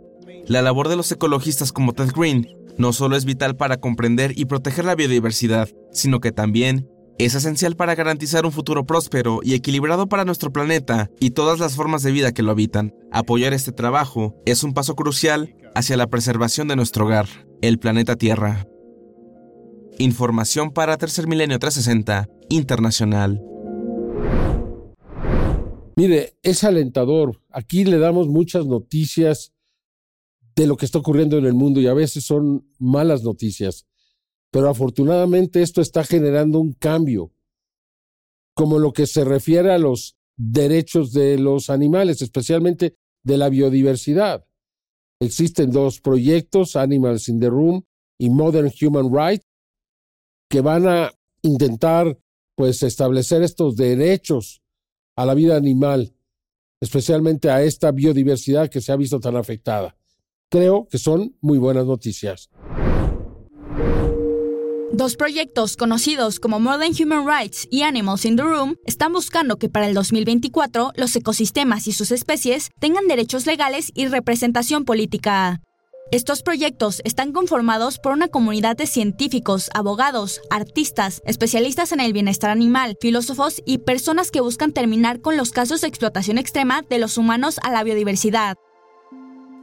La 0.47 0.63
labor 0.63 0.89
de 0.89 0.97
los 0.97 1.11
ecologistas 1.11 1.73
como 1.73 1.93
Ted 1.93 2.11
Green 2.15 2.49
no 2.77 2.93
solo 2.93 3.17
es 3.17 3.25
vital 3.25 3.57
para 3.57 3.79
comprender 3.79 4.33
y 4.37 4.47
proteger 4.47 4.85
la 4.85 4.95
biodiversidad, 4.95 5.69
sino 5.93 6.21
que 6.21 6.33
también 6.33 6.89
es 7.19 7.35
esencial 7.35 7.77
para 7.77 7.95
garantizar 7.95 8.45
un 8.45 8.53
futuro 8.53 8.87
próspero 8.87 9.41
y 9.43 9.55
equilibrado 9.55 10.09
para 10.09 10.25
nuestro 10.25 10.53
planeta 10.53 11.11
y 11.21 11.31
todas 11.31 11.61
las 11.61 11.77
formas 11.77 12.03
de 12.03 12.13
vida 12.13 12.33
que 12.33 12.43
lo 12.43 12.51
habitan. 12.51 12.95
Apoyar 13.13 13.53
este 13.53 13.73
trabajo 13.73 14.35
es 14.47 14.65
un 14.65 14.75
paso 14.75 14.97
crucial 14.97 15.55
hacia 15.75 15.97
la 15.97 16.09
preservación 16.09 16.69
de 16.69 16.77
nuestro 16.77 17.07
hogar, 17.07 17.29
el 17.63 17.79
planeta 17.79 18.17
Tierra. 18.17 18.67
Información 19.99 20.73
para 20.73 20.99
Tercer 20.99 21.29
Milenio 21.29 21.59
360 21.59 22.29
Internacional. 22.49 23.41
Mire, 25.97 26.35
es 26.43 26.65
alentador. 26.65 27.41
Aquí 27.51 27.85
le 27.85 27.99
damos 27.99 28.27
muchas 28.27 28.67
noticias 28.67 29.53
de 30.57 30.67
lo 30.67 30.77
que 30.77 30.87
está 30.87 30.99
ocurriendo 30.99 31.39
en 31.39 31.47
el 31.47 31.55
mundo 31.55 31.81
y 31.81 31.87
a 31.87 31.95
veces 31.95 32.25
son 32.25 32.67
malas 32.79 33.23
noticias. 33.23 33.87
Pero 34.55 34.69
afortunadamente 34.69 35.63
esto 35.63 35.81
está 35.81 36.05
generando 36.05 36.61
un 36.61 36.75
cambio. 36.75 37.33
Como 38.55 38.79
lo 38.79 38.93
que 38.93 39.09
se 39.09 39.25
refiere 39.25 39.73
a 39.73 39.79
los 39.79 40.17
derechos 40.37 41.11
de 41.11 41.39
los 41.39 41.71
animales, 41.71 42.23
especialmente 42.23 42.95
de 43.25 43.37
la 43.37 43.49
biodiversidad. 43.49 44.47
Existen 45.21 45.73
dos 45.73 46.01
proyectos, 46.01 46.77
Animals 46.77 47.29
in 47.29 47.41
the 47.41 47.51
Room 47.51 47.83
y 48.17 48.31
Modern 48.31 48.71
Human 48.81 49.13
Rights, 49.13 49.45
que 50.49 50.61
van 50.61 50.87
a 50.87 51.11
intentar 51.43 52.17
pues 52.55 52.85
establecer 52.85 53.43
estos 53.43 53.75
derechos 53.75 54.63
a 55.17 55.27
la 55.27 55.35
vida 55.35 55.57
animal, 55.57 56.15
especialmente 56.81 57.51
a 57.51 57.61
esta 57.65 57.91
biodiversidad 57.91 58.71
que 58.71 58.81
se 58.81 58.93
ha 58.93 58.97
visto 58.97 59.19
tan 59.19 59.35
afectada. 59.35 59.97
Creo 60.49 60.87
que 60.89 60.99
son 60.99 61.37
muy 61.41 61.59
buenas 61.59 61.87
noticias. 61.87 62.51
Dos 64.97 65.17
proyectos 65.17 65.77
conocidos 65.77 66.39
como 66.39 66.61
Modern 66.61 66.93
Human 66.97 67.27
Rights 67.27 67.67
y 67.69 67.83
Animals 67.83 68.25
in 68.25 68.37
the 68.37 68.45
Room 68.45 68.77
están 68.87 69.13
buscando 69.13 69.57
que 69.57 69.69
para 69.69 69.89
el 69.89 69.95
2024 69.95 70.93
los 70.95 71.17
ecosistemas 71.17 71.89
y 71.89 71.93
sus 71.93 72.13
especies 72.13 72.71
tengan 72.79 73.09
derechos 73.09 73.45
legales 73.45 73.91
y 73.93 74.07
representación 74.07 74.85
política. 74.85 75.61
Estos 76.13 76.43
proyectos 76.45 77.03
están 77.05 77.33
conformados 77.33 77.99
por 77.99 78.13
una 78.13 78.29
comunidad 78.29 78.77
de 78.77 78.87
científicos, 78.87 79.69
abogados, 79.75 80.41
artistas, 80.49 81.23
especialistas 81.27 81.91
en 81.91 81.99
el 81.99 82.13
bienestar 82.13 82.51
animal, 82.51 82.97
filósofos 83.01 83.61
y 83.67 83.79
personas 83.79 84.31
que 84.31 84.43
buscan 84.43 84.71
terminar 84.71 85.21
con 85.21 85.37
los 85.37 85.51
casos 85.51 85.81
de 85.81 85.89
explotación 85.89 86.39
extrema 86.39 86.83
de 86.83 87.01
los 87.01 87.19
humanos 87.19 87.59
a 87.65 87.73
la 87.73 87.83
biodiversidad. 87.83 88.55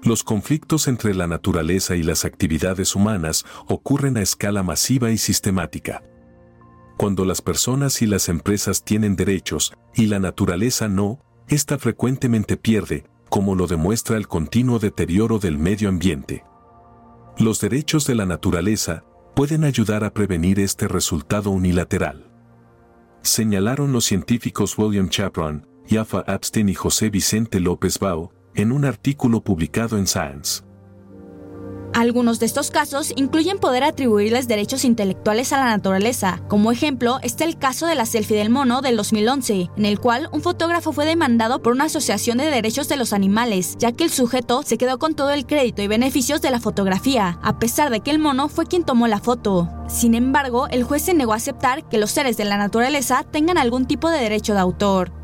Los 0.03 0.23
conflictos 0.23 0.87
entre 0.87 1.13
la 1.13 1.27
naturaleza 1.27 1.95
y 1.95 2.01
las 2.01 2.25
actividades 2.25 2.95
humanas 2.95 3.45
ocurren 3.67 4.17
a 4.17 4.21
escala 4.21 4.63
masiva 4.63 5.11
y 5.11 5.17
sistemática. 5.19 6.03
Cuando 6.97 7.23
las 7.23 7.41
personas 7.41 8.01
y 8.01 8.07
las 8.07 8.27
empresas 8.27 8.83
tienen 8.83 9.15
derechos 9.15 9.73
y 9.93 10.07
la 10.07 10.19
naturaleza 10.19 10.87
no, 10.87 11.19
esta 11.47 11.77
frecuentemente 11.77 12.57
pierde, 12.57 13.05
como 13.29 13.55
lo 13.55 13.67
demuestra 13.67 14.17
el 14.17 14.27
continuo 14.27 14.79
deterioro 14.79 15.37
del 15.37 15.59
medio 15.59 15.87
ambiente. 15.89 16.43
Los 17.37 17.61
derechos 17.61 18.07
de 18.07 18.15
la 18.15 18.25
naturaleza 18.25 19.03
pueden 19.35 19.63
ayudar 19.63 20.03
a 20.03 20.13
prevenir 20.13 20.59
este 20.59 20.87
resultado 20.87 21.51
unilateral. 21.51 22.31
Señalaron 23.21 23.93
los 23.93 24.05
científicos 24.05 24.77
William 24.77 25.09
Chapron, 25.09 25.67
Yafa 25.87 26.23
Epstein 26.27 26.69
y 26.69 26.73
José 26.73 27.09
Vicente 27.09 27.59
López 27.59 27.99
Bao, 27.99 28.33
en 28.55 28.71
un 28.71 28.85
artículo 28.85 29.41
publicado 29.41 29.97
en 29.97 30.07
Science. 30.07 30.63
Algunos 31.93 32.39
de 32.39 32.45
estos 32.45 32.71
casos 32.71 33.11
incluyen 33.17 33.57
poder 33.57 33.83
atribuirles 33.83 34.47
derechos 34.47 34.85
intelectuales 34.85 35.51
a 35.51 35.57
la 35.57 35.65
naturaleza. 35.65 36.41
Como 36.47 36.71
ejemplo, 36.71 37.19
está 37.21 37.43
el 37.43 37.57
caso 37.57 37.85
de 37.85 37.95
la 37.95 38.05
selfie 38.05 38.37
del 38.37 38.49
mono 38.49 38.81
del 38.81 38.95
2011, 38.95 39.69
en 39.75 39.85
el 39.85 39.99
cual 39.99 40.29
un 40.31 40.41
fotógrafo 40.41 40.93
fue 40.93 41.05
demandado 41.05 41.61
por 41.61 41.73
una 41.73 41.85
asociación 41.85 42.37
de 42.37 42.45
derechos 42.45 42.87
de 42.87 42.95
los 42.95 43.11
animales, 43.11 43.75
ya 43.77 43.91
que 43.91 44.05
el 44.05 44.09
sujeto 44.09 44.63
se 44.63 44.77
quedó 44.77 44.99
con 44.99 45.15
todo 45.15 45.31
el 45.31 45.45
crédito 45.45 45.81
y 45.81 45.87
beneficios 45.87 46.41
de 46.41 46.51
la 46.51 46.61
fotografía, 46.61 47.39
a 47.43 47.59
pesar 47.59 47.89
de 47.89 47.99
que 47.99 48.11
el 48.11 48.19
mono 48.19 48.47
fue 48.47 48.65
quien 48.65 48.85
tomó 48.85 49.07
la 49.07 49.19
foto. 49.19 49.69
Sin 49.89 50.15
embargo, 50.15 50.67
el 50.69 50.83
juez 50.83 51.01
se 51.01 51.13
negó 51.13 51.33
a 51.33 51.37
aceptar 51.37 51.87
que 51.89 51.97
los 51.97 52.11
seres 52.11 52.37
de 52.37 52.45
la 52.45 52.57
naturaleza 52.57 53.25
tengan 53.29 53.57
algún 53.57 53.85
tipo 53.85 54.09
de 54.09 54.19
derecho 54.19 54.53
de 54.53 54.59
autor. 54.59 55.20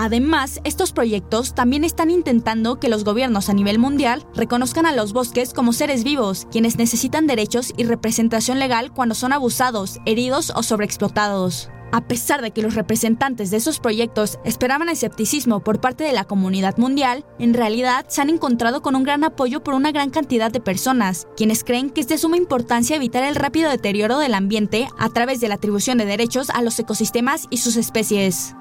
Además, 0.00 0.60
estos 0.62 0.92
proyectos 0.92 1.56
también 1.56 1.82
están 1.82 2.08
intentando 2.12 2.78
que 2.78 2.88
los 2.88 3.02
gobiernos 3.02 3.48
a 3.48 3.52
nivel 3.52 3.80
mundial 3.80 4.24
reconozcan 4.32 4.86
a 4.86 4.92
los 4.92 5.12
bosques 5.12 5.52
como 5.52 5.72
seres 5.72 6.04
vivos, 6.04 6.46
quienes 6.52 6.76
necesitan 6.76 7.26
derechos 7.26 7.74
y 7.76 7.82
representación 7.82 8.60
legal 8.60 8.92
cuando 8.92 9.16
son 9.16 9.32
abusados, 9.32 9.98
heridos 10.06 10.52
o 10.54 10.62
sobreexplotados. 10.62 11.68
A 11.90 12.06
pesar 12.06 12.42
de 12.42 12.52
que 12.52 12.62
los 12.62 12.76
representantes 12.76 13.50
de 13.50 13.56
esos 13.56 13.80
proyectos 13.80 14.38
esperaban 14.44 14.88
escepticismo 14.88 15.64
por 15.64 15.80
parte 15.80 16.04
de 16.04 16.12
la 16.12 16.22
comunidad 16.22 16.76
mundial, 16.76 17.24
en 17.40 17.52
realidad 17.52 18.06
se 18.08 18.22
han 18.22 18.30
encontrado 18.30 18.82
con 18.82 18.94
un 18.94 19.02
gran 19.02 19.24
apoyo 19.24 19.64
por 19.64 19.74
una 19.74 19.90
gran 19.90 20.10
cantidad 20.10 20.52
de 20.52 20.60
personas, 20.60 21.26
quienes 21.36 21.64
creen 21.64 21.90
que 21.90 22.02
es 22.02 22.08
de 22.08 22.18
suma 22.18 22.36
importancia 22.36 22.94
evitar 22.94 23.24
el 23.24 23.34
rápido 23.34 23.68
deterioro 23.68 24.18
del 24.18 24.34
ambiente 24.34 24.86
a 24.96 25.08
través 25.08 25.40
de 25.40 25.48
la 25.48 25.56
atribución 25.56 25.98
de 25.98 26.04
derechos 26.04 26.50
a 26.50 26.62
los 26.62 26.78
ecosistemas 26.78 27.48
y 27.50 27.56
sus 27.56 27.74
especies. 27.74 28.54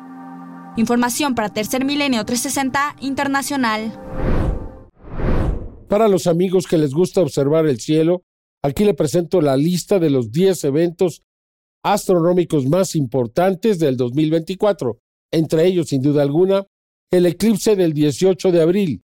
Información 0.78 1.34
para 1.34 1.50
Tercer 1.50 1.84
Milenio 1.86 2.24
360 2.24 2.98
Internacional. 3.02 4.00
Para 5.90 6.08
los 6.08 6.28
amigos 6.28 6.68
que 6.68 6.78
les 6.78 6.94
gusta 6.94 7.22
observar 7.22 7.66
el 7.66 7.80
cielo, 7.80 8.22
aquí 8.64 8.86
le 8.86 8.94
presento 8.94 9.42
la 9.42 9.58
lista 9.58 9.98
de 9.98 10.12
los 10.12 10.32
10 10.32 10.66
eventos 10.66 11.24
astronómicos 11.84 12.68
más 12.68 12.96
importantes 12.96 13.80
del 13.80 13.98
2024. 13.98 15.00
Entre 15.32 15.66
ellos, 15.66 15.88
sin 15.88 16.04
duda 16.04 16.22
alguna, 16.22 16.68
el 17.12 17.26
eclipse 17.26 17.76
del 17.76 17.94
18 17.94 18.52
de 18.52 18.62
abril, 18.62 19.04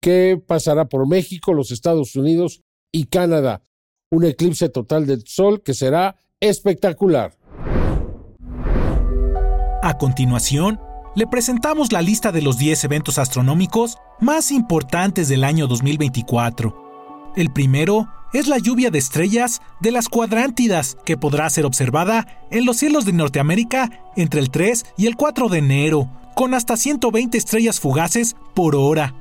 que 0.00 0.42
pasará 0.44 0.88
por 0.88 1.06
México, 1.06 1.54
los 1.54 1.70
Estados 1.70 2.16
Unidos 2.16 2.62
y 2.90 3.04
Canadá. 3.04 3.62
Un 4.10 4.24
eclipse 4.24 4.68
total 4.70 5.06
del 5.06 5.22
Sol 5.24 5.62
que 5.62 5.74
será 5.74 6.16
espectacular. 6.40 7.38
A 9.84 9.98
continuación, 9.98 10.80
le 11.14 11.26
presentamos 11.26 11.92
la 11.92 12.00
lista 12.00 12.32
de 12.32 12.42
los 12.42 12.56
10 12.58 12.84
eventos 12.84 13.18
astronómicos 13.18 13.98
más 14.20 14.50
importantes 14.50 15.28
del 15.28 15.44
año 15.44 15.66
2024. 15.66 17.32
El 17.36 17.52
primero 17.52 18.08
es 18.32 18.48
la 18.48 18.58
lluvia 18.58 18.90
de 18.90 18.98
estrellas 18.98 19.60
de 19.80 19.90
las 19.90 20.08
cuadrántidas, 20.08 20.96
que 21.04 21.18
podrá 21.18 21.50
ser 21.50 21.66
observada 21.66 22.26
en 22.50 22.64
los 22.64 22.78
cielos 22.78 23.04
de 23.04 23.12
Norteamérica 23.12 23.90
entre 24.16 24.40
el 24.40 24.50
3 24.50 24.86
y 24.96 25.06
el 25.06 25.16
4 25.16 25.48
de 25.48 25.58
enero, 25.58 26.10
con 26.34 26.54
hasta 26.54 26.78
120 26.78 27.36
estrellas 27.36 27.78
fugaces 27.78 28.36
por 28.54 28.74
hora. 28.74 29.14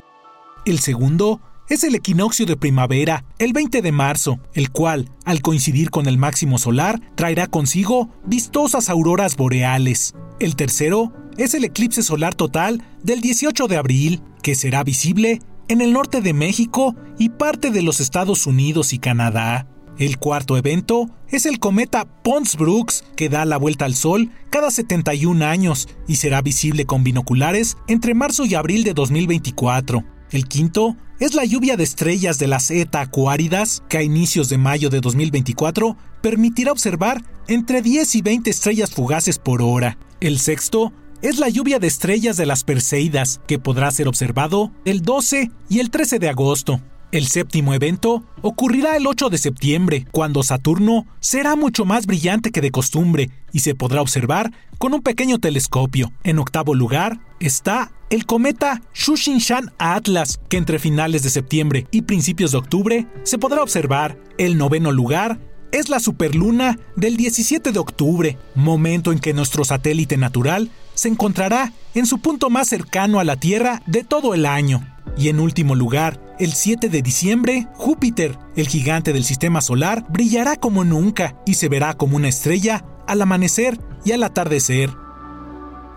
El 0.66 0.80
segundo 0.80 1.42
es 1.68 1.84
el 1.84 1.96
equinoccio 1.96 2.46
de 2.46 2.58
primavera, 2.58 3.26
el 3.38 3.54
20 3.54 3.82
de 3.82 3.92
marzo, 3.92 4.40
el 4.54 4.72
cual, 4.72 5.10
al 5.26 5.42
coincidir 5.42 5.90
con 5.90 6.08
el 6.08 6.18
máximo 6.18 6.58
solar, 6.58 7.02
traerá 7.16 7.48
consigo 7.48 8.10
vistosas 8.26 8.90
auroras 8.90 9.36
boreales. 9.36 10.14
El 10.40 10.56
tercero 10.56 11.14
es 11.38 11.54
el 11.54 11.64
eclipse 11.64 12.04
solar 12.04 12.36
total 12.36 12.84
del 13.04 13.22
18 13.22 13.68
de 13.68 13.78
abril, 13.78 14.22
que 14.42 14.56
será 14.56 14.84
visible 14.84 15.42
en 15.68 15.82
el 15.82 15.94
norte 15.94 16.22
de 16.22 16.34
México 16.34 16.96
y 17.18 17.30
parte 17.30 17.72
de 17.72 17.82
los 17.82 18.00
Estados 18.00 18.46
Unidos 18.48 18.94
y 18.94 19.00
Canadá. 19.00 19.68
El 19.98 20.18
cuarto 20.18 20.58
evento 20.58 21.10
es 21.30 21.46
el 21.46 21.60
cometa 21.60 22.06
Pons-Brooks, 22.24 23.04
que 23.16 23.30
da 23.30 23.46
la 23.46 23.58
vuelta 23.58 23.86
al 23.86 23.94
Sol 23.96 24.32
cada 24.50 24.72
71 24.72 25.46
años 25.46 25.88
y 26.08 26.16
será 26.16 26.42
visible 26.42 26.86
con 26.86 27.04
binoculares 27.04 27.78
entre 27.88 28.14
marzo 28.14 28.46
y 28.46 28.56
abril 28.56 28.84
de 28.84 28.94
2024. 28.94 30.04
El 30.32 30.48
quinto 30.48 30.98
es 31.20 31.36
la 31.36 31.46
lluvia 31.46 31.78
de 31.78 31.84
estrellas 31.84 32.40
de 32.40 32.48
las 32.48 32.72
ETA 32.72 33.02
acuáridas, 33.02 33.84
que 33.90 33.98
a 33.98 34.04
inicios 34.04 34.50
de 34.50 34.58
mayo 34.58 34.90
de 34.90 35.02
2024 35.02 35.96
permitirá 36.22 36.72
observar 36.72 37.24
entre 37.48 37.82
10 37.82 38.16
y 38.16 38.22
20 38.22 38.50
estrellas 38.50 38.92
fugaces 38.92 39.38
por 39.38 39.62
hora. 39.62 39.98
El 40.20 40.40
sexto 40.40 40.94
es 41.22 41.38
la 41.38 41.50
lluvia 41.50 41.80
de 41.80 41.88
estrellas 41.88 42.38
de 42.38 42.46
las 42.46 42.64
Perseidas, 42.64 43.42
que 43.48 43.60
podrá 43.60 43.92
ser 43.92 44.08
observado 44.08 44.72
el 44.86 45.02
12 45.02 45.52
y 45.70 45.80
el 45.80 45.92
13 45.92 46.20
de 46.20 46.30
agosto. 46.30 46.82
El 47.12 47.28
séptimo 47.28 47.74
evento 47.74 48.24
ocurrirá 48.42 48.96
el 48.96 49.06
8 49.06 49.30
de 49.30 49.38
septiembre, 49.38 50.08
cuando 50.12 50.44
Saturno 50.44 51.06
será 51.20 51.56
mucho 51.56 51.84
más 51.84 52.06
brillante 52.06 52.52
que 52.52 52.62
de 52.62 52.72
costumbre 52.72 53.30
y 53.52 53.60
se 53.60 53.76
podrá 53.76 54.02
observar 54.02 54.52
con 54.78 54.94
un 54.94 55.02
pequeño 55.02 55.38
telescopio. 55.38 56.12
En 56.24 56.40
octavo 56.40 56.74
lugar 56.74 57.20
está 57.40 57.92
el 58.10 58.26
cometa 58.26 58.82
Shushinshan 58.94 59.74
Atlas, 59.78 60.40
que 60.50 60.58
entre 60.58 60.80
finales 60.80 61.22
de 61.24 61.30
septiembre 61.30 61.86
y 61.92 62.04
principios 62.04 62.52
de 62.54 62.58
octubre 62.60 63.08
se 63.24 63.38
podrá 63.38 63.62
observar. 63.62 64.18
El 64.38 64.58
noveno 64.58 64.92
lugar 64.92 65.40
es 65.72 65.90
la 65.90 66.00
superluna 66.00 66.80
del 66.96 67.18
17 67.18 67.72
de 67.72 67.80
octubre, 67.80 68.38
momento 68.56 69.12
en 69.12 69.20
que 69.20 69.34
nuestro 69.34 69.64
satélite 69.64 70.18
natural 70.18 70.70
se 71.02 71.08
encontrará 71.08 71.74
en 71.96 72.06
su 72.06 72.20
punto 72.20 72.52
más 72.52 72.68
cercano 72.68 73.20
a 73.20 73.24
la 73.24 73.36
Tierra 73.36 73.82
de 73.88 74.04
todo 74.04 74.36
el 74.36 74.46
año. 74.46 74.88
Y 75.18 75.30
en 75.30 75.40
último 75.40 75.74
lugar, 75.74 76.22
el 76.38 76.52
7 76.52 76.90
de 76.90 77.02
diciembre, 77.02 77.68
Júpiter, 77.74 78.38
el 78.56 78.68
gigante 78.68 79.12
del 79.12 79.24
sistema 79.24 79.62
solar, 79.62 80.06
brillará 80.10 80.58
como 80.58 80.84
nunca 80.84 81.42
y 81.44 81.56
se 81.56 81.70
verá 81.70 81.96
como 81.96 82.18
una 82.18 82.30
estrella 82.30 82.86
al 83.08 83.20
amanecer 83.20 83.80
y 84.06 84.12
al 84.12 84.22
atardecer. 84.22 84.92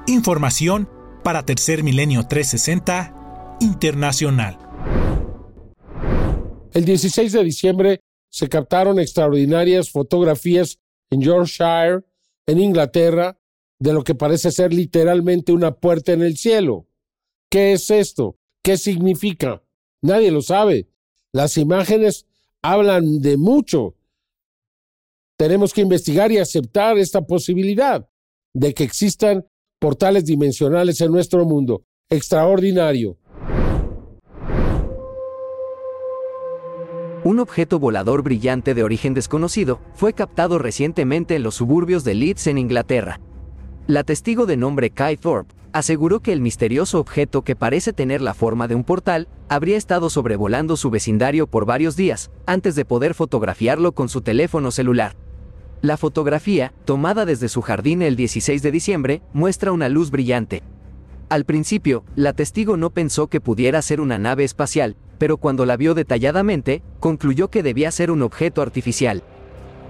Información 0.06 0.88
para 1.22 1.44
Tercer 1.44 1.82
Milenio 1.82 2.26
360 2.26 3.58
Internacional. 3.60 4.56
El 6.72 6.86
16 6.86 7.30
de 7.30 7.44
diciembre 7.44 8.00
se 8.30 8.48
captaron 8.48 8.98
extraordinarias 8.98 9.90
fotografías 9.90 10.78
en 11.10 11.20
Yorkshire, 11.20 12.00
en 12.46 12.58
Inglaterra, 12.58 13.36
de 13.84 13.92
lo 13.92 14.02
que 14.02 14.14
parece 14.14 14.50
ser 14.50 14.72
literalmente 14.72 15.52
una 15.52 15.72
puerta 15.72 16.12
en 16.12 16.22
el 16.22 16.38
cielo. 16.38 16.86
¿Qué 17.50 17.74
es 17.74 17.90
esto? 17.90 18.38
¿Qué 18.62 18.78
significa? 18.78 19.62
Nadie 20.00 20.30
lo 20.30 20.40
sabe. 20.40 20.88
Las 21.34 21.58
imágenes 21.58 22.24
hablan 22.62 23.20
de 23.20 23.36
mucho. 23.36 23.94
Tenemos 25.36 25.74
que 25.74 25.82
investigar 25.82 26.32
y 26.32 26.38
aceptar 26.38 26.96
esta 26.96 27.26
posibilidad 27.26 28.08
de 28.54 28.72
que 28.72 28.84
existan 28.84 29.44
portales 29.78 30.24
dimensionales 30.24 31.02
en 31.02 31.12
nuestro 31.12 31.44
mundo. 31.44 31.84
Extraordinario. 32.08 33.18
Un 37.22 37.38
objeto 37.38 37.78
volador 37.78 38.22
brillante 38.22 38.72
de 38.72 38.82
origen 38.82 39.12
desconocido 39.12 39.82
fue 39.92 40.14
captado 40.14 40.58
recientemente 40.58 41.36
en 41.36 41.42
los 41.42 41.56
suburbios 41.56 42.02
de 42.02 42.14
Leeds 42.14 42.46
en 42.46 42.56
Inglaterra. 42.56 43.20
La 43.86 44.02
testigo 44.02 44.46
de 44.46 44.56
nombre 44.56 44.88
Kai 44.88 45.18
Thorpe 45.18 45.54
aseguró 45.74 46.20
que 46.20 46.32
el 46.32 46.40
misterioso 46.40 46.98
objeto 46.98 47.42
que 47.42 47.54
parece 47.54 47.92
tener 47.92 48.22
la 48.22 48.32
forma 48.32 48.66
de 48.66 48.74
un 48.74 48.82
portal 48.82 49.28
habría 49.50 49.76
estado 49.76 50.08
sobrevolando 50.08 50.78
su 50.78 50.88
vecindario 50.88 51.46
por 51.46 51.66
varios 51.66 51.94
días, 51.94 52.30
antes 52.46 52.76
de 52.76 52.86
poder 52.86 53.12
fotografiarlo 53.12 53.92
con 53.92 54.08
su 54.08 54.22
teléfono 54.22 54.70
celular. 54.70 55.16
La 55.82 55.98
fotografía, 55.98 56.72
tomada 56.86 57.26
desde 57.26 57.50
su 57.50 57.60
jardín 57.60 58.00
el 58.00 58.16
16 58.16 58.62
de 58.62 58.70
diciembre, 58.70 59.22
muestra 59.34 59.70
una 59.70 59.90
luz 59.90 60.10
brillante. 60.10 60.62
Al 61.28 61.44
principio, 61.44 62.04
la 62.16 62.32
testigo 62.32 62.78
no 62.78 62.88
pensó 62.88 63.26
que 63.26 63.42
pudiera 63.42 63.82
ser 63.82 64.00
una 64.00 64.16
nave 64.16 64.44
espacial, 64.44 64.96
pero 65.18 65.36
cuando 65.36 65.66
la 65.66 65.76
vio 65.76 65.92
detalladamente, 65.92 66.82
concluyó 67.00 67.50
que 67.50 67.62
debía 67.62 67.90
ser 67.90 68.10
un 68.10 68.22
objeto 68.22 68.62
artificial. 68.62 69.22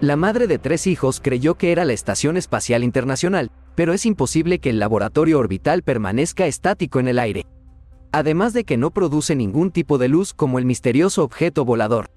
La 0.00 0.16
madre 0.16 0.48
de 0.48 0.59
tres 0.59 0.88
hijos 0.88 1.20
creyó 1.20 1.54
que 1.54 1.70
era 1.70 1.85
la 1.85 1.92
Estación 1.92 2.37
Espacial 2.37 2.83
Internacional, 2.83 3.52
pero 3.74 3.92
es 3.92 4.06
imposible 4.06 4.58
que 4.58 4.70
el 4.70 4.78
laboratorio 4.78 5.38
orbital 5.38 5.82
permanezca 5.82 6.46
estático 6.46 7.00
en 7.00 7.08
el 7.08 7.18
aire. 7.18 7.46
Además 8.12 8.52
de 8.52 8.64
que 8.64 8.76
no 8.76 8.90
produce 8.90 9.34
ningún 9.34 9.70
tipo 9.70 9.98
de 9.98 10.08
luz 10.08 10.34
como 10.34 10.58
el 10.58 10.64
misterioso 10.64 11.24
objeto 11.24 11.64
volador. 11.64 12.10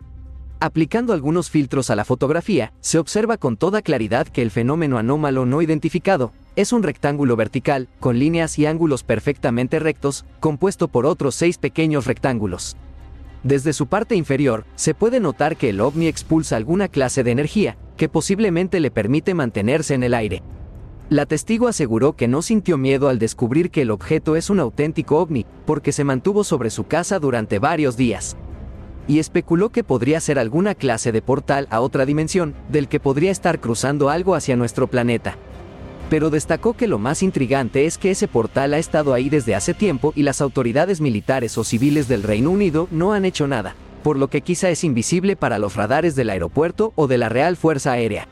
Aplicando 0.60 1.13
algunos 1.13 1.50
filtros 1.50 1.89
a 1.89 1.96
la 1.96 2.06
fotografía, 2.06 2.74
se 2.80 2.98
observa 2.98 3.38
con 3.38 3.58
toda 3.58 3.82
claridad 3.82 4.28
que 4.28 4.41
el 4.41 4.52
fenómeno 4.52 4.98
anómalo 4.98 5.46
no 5.46 5.62
identificado 5.62 6.32
es 6.58 6.74
un 6.74 6.82
rectángulo 6.82 7.36
vertical, 7.36 7.88
con 8.00 8.17
líneas 8.17 8.58
y 8.58 8.65
ángulos 8.65 9.04
perfectamente 9.04 9.78
rectos, 9.78 10.26
compuesto 10.39 10.88
por 10.88 11.06
otros 11.06 11.36
seis 11.36 11.60
pequeños 11.60 12.08
rectángulos. 12.08 12.76
Desde 13.43 13.74
su 13.74 13.86
parte 13.86 14.15
inferior, 14.15 14.65
se 14.76 14.96
puede 14.96 15.20
notar 15.20 15.56
que 15.56 15.70
el 15.70 15.80
ovni 15.80 16.08
expulsa 16.08 16.56
alguna 16.56 16.88
clase 16.88 17.24
de 17.24 17.30
energía, 17.30 17.78
que 17.96 18.10
posiblemente 18.10 18.80
le 18.80 18.89
permite 18.89 19.36
mantenerse 19.36 19.93
en 19.93 20.02
el 20.02 20.15
aire. 20.15 20.41
La 21.10 21.26
testigo 21.26 21.70
aseguró 21.70 22.17
que 22.17 22.28
no 22.28 22.41
sintió 22.41 22.78
miedo 22.78 23.08
al 23.08 23.17
descubrir 23.17 23.72
que 23.72 23.84
el 23.84 23.91
objeto 23.91 24.36
es 24.36 24.50
un 24.50 24.60
auténtico 24.60 25.20
ovni, 25.20 25.46
porque 25.65 25.93
se 25.93 26.04
mantuvo 26.04 26.43
sobre 26.43 26.70
su 26.70 26.84
casa 26.84 27.17
durante 27.17 27.60
varios 27.60 27.96
días. 27.96 28.36
Y 29.08 29.20
especuló 29.20 29.70
que 29.70 29.86
podría 29.86 30.20
ser 30.20 30.38
alguna 30.38 30.76
clase 30.76 31.13
de 31.13 31.22
portal 31.22 31.70
a 31.72 31.80
otra 31.80 32.06
dimensión, 32.06 32.56
del 32.67 32.89
que 32.89 33.00
podría 33.00 33.32
estar 33.32 33.62
cruzando 33.62 34.10
algo 34.10 34.36
hacia 34.36 34.58
nuestro 34.58 34.88
planeta. 34.88 35.38
Pero 36.10 36.30
destacó 36.30 36.74
que 36.74 36.89
lo 36.89 37.00
más 37.00 37.24
intrigante 37.24 37.86
es 37.86 37.98
que 37.98 38.12
ese 38.12 38.28
portal 38.28 38.74
ha 38.74 38.78
estado 38.78 39.13
ahí 39.13 39.30
desde 39.30 39.56
hace 39.56 39.74
tiempo 39.74 40.12
y 40.13 40.24
las 40.24 40.41
autoridades 40.41 41.00
militares 41.00 41.58
o 41.58 41.63
civiles 41.63 42.10
del 42.10 42.24
Reino 42.24 42.52
Unido 42.52 42.89
no 42.91 43.13
han 43.13 43.24
hecho 43.24 43.48
nada, 43.48 43.76
por 44.04 44.17
lo 44.17 44.30
que 44.30 44.41
quizá 44.41 44.70
es 44.72 44.84
invisible 44.84 45.38
para 45.38 45.58
los 45.58 45.78
radares 45.78 46.17
del 46.17 46.32
aeropuerto 46.32 46.91
o 46.96 47.08
de 47.08 47.17
la 47.17 47.30
Real 47.30 47.56
Fuerza 47.56 47.93
Aérea 47.93 48.28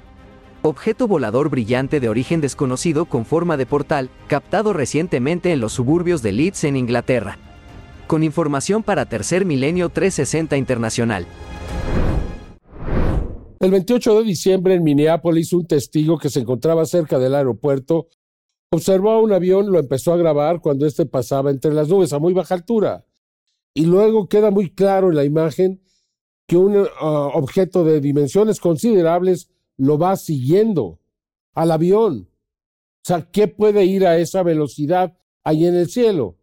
objeto 0.68 1.08
volador 1.08 1.50
brillante 1.50 2.00
de 2.00 2.10
origen 2.10 2.42
desconocido 2.42 3.06
con 3.06 3.26
forma 3.26 3.56
de 3.56 3.66
portal, 3.66 4.10
captado 4.28 4.74
recientemente 4.74 5.52
en 5.52 5.60
los 5.60 5.74
suburbios 5.74 6.22
de 6.22 6.32
Leeds 6.32 6.64
en 6.64 6.76
Inglaterra. 6.76 7.38
Con 8.08 8.24
información 8.24 8.84
para 8.84 9.06
Tercer 9.06 9.46
Milenio 9.46 9.90
360 9.90 10.58
Internacional. 10.58 11.28
El 13.60 13.72
28 13.72 14.20
de 14.20 14.24
diciembre 14.24 14.74
en 14.76 14.84
Minneapolis, 14.84 15.54
un 15.54 15.66
testigo 15.66 16.18
que 16.18 16.30
se 16.30 16.42
encontraba 16.42 16.86
cerca 16.86 17.20
del 17.20 17.36
aeropuerto 17.36 18.08
observó 18.72 19.12
a 19.12 19.22
un 19.22 19.32
avión, 19.32 19.72
lo 19.72 19.80
empezó 19.80 20.14
a 20.14 20.18
grabar 20.18 20.60
cuando 20.60 20.86
éste 20.86 21.06
pasaba 21.06 21.52
entre 21.52 21.74
las 21.74 21.88
nubes 21.88 22.12
a 22.12 22.20
muy 22.20 22.34
baja 22.34 22.56
altura. 22.56 23.06
Y 23.74 23.86
luego 23.86 24.28
queda 24.28 24.52
muy 24.52 24.72
claro 24.72 25.10
en 25.10 25.16
la 25.16 25.24
imagen 25.24 25.82
que 26.48 26.58
un 26.58 26.76
uh, 26.76 26.86
objeto 27.02 27.84
de 27.84 28.02
dimensiones 28.02 28.60
considerables 28.60 29.50
lo 29.78 29.98
va 29.98 30.16
siguiendo 30.16 31.00
al 31.54 31.72
avión. 31.72 32.30
O 32.30 33.08
sea, 33.08 33.30
¿qué 33.32 33.48
puede 33.48 33.86
ir 33.86 34.06
a 34.06 34.18
esa 34.18 34.44
velocidad 34.44 35.18
ahí 35.44 35.66
en 35.66 35.76
el 35.76 35.90
cielo? 35.90 36.38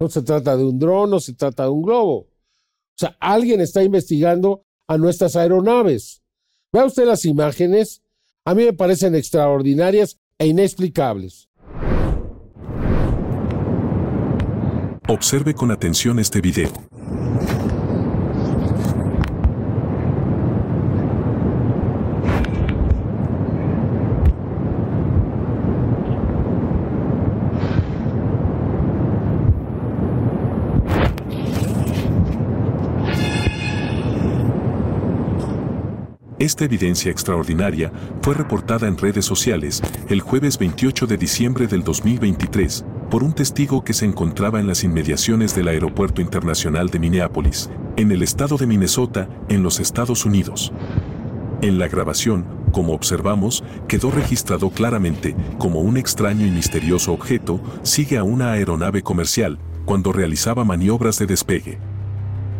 No 0.00 0.08
se 0.08 0.22
trata 0.22 0.56
de 0.56 0.64
un 0.64 0.78
dron, 0.78 1.10
no 1.10 1.20
se 1.20 1.34
trata 1.34 1.64
de 1.64 1.70
un 1.70 1.82
globo. 1.82 2.16
O 2.18 2.98
sea, 2.98 3.16
alguien 3.20 3.60
está 3.60 3.82
investigando 3.82 4.64
a 4.88 4.98
nuestras 4.98 5.36
aeronaves. 5.36 6.22
Vea 6.72 6.86
usted 6.86 7.06
las 7.06 7.24
imágenes. 7.24 8.02
A 8.44 8.54
mí 8.54 8.64
me 8.64 8.72
parecen 8.72 9.14
extraordinarias 9.14 10.18
e 10.38 10.46
inexplicables. 10.46 11.48
Observe 15.08 15.54
con 15.54 15.70
atención 15.70 16.18
este 16.18 16.40
video. 16.40 16.72
Esta 36.46 36.64
evidencia 36.64 37.10
extraordinaria 37.10 37.90
fue 38.22 38.32
reportada 38.32 38.86
en 38.86 38.96
redes 38.96 39.24
sociales 39.24 39.82
el 40.08 40.20
jueves 40.20 40.58
28 40.58 41.08
de 41.08 41.16
diciembre 41.16 41.66
del 41.66 41.82
2023 41.82 42.84
por 43.10 43.24
un 43.24 43.32
testigo 43.32 43.82
que 43.82 43.92
se 43.92 44.04
encontraba 44.04 44.60
en 44.60 44.68
las 44.68 44.84
inmediaciones 44.84 45.56
del 45.56 45.66
Aeropuerto 45.66 46.22
Internacional 46.22 46.88
de 46.88 47.00
Minneapolis, 47.00 47.68
en 47.96 48.12
el 48.12 48.22
estado 48.22 48.58
de 48.58 48.68
Minnesota, 48.68 49.28
en 49.48 49.64
los 49.64 49.80
Estados 49.80 50.24
Unidos. 50.24 50.72
En 51.62 51.80
la 51.80 51.88
grabación, 51.88 52.46
como 52.70 52.92
observamos, 52.92 53.64
quedó 53.88 54.12
registrado 54.12 54.70
claramente 54.70 55.34
como 55.58 55.80
un 55.80 55.96
extraño 55.96 56.46
y 56.46 56.52
misterioso 56.52 57.12
objeto 57.12 57.60
sigue 57.82 58.18
a 58.18 58.22
una 58.22 58.52
aeronave 58.52 59.02
comercial 59.02 59.58
cuando 59.84 60.12
realizaba 60.12 60.64
maniobras 60.64 61.18
de 61.18 61.26
despegue. 61.26 61.95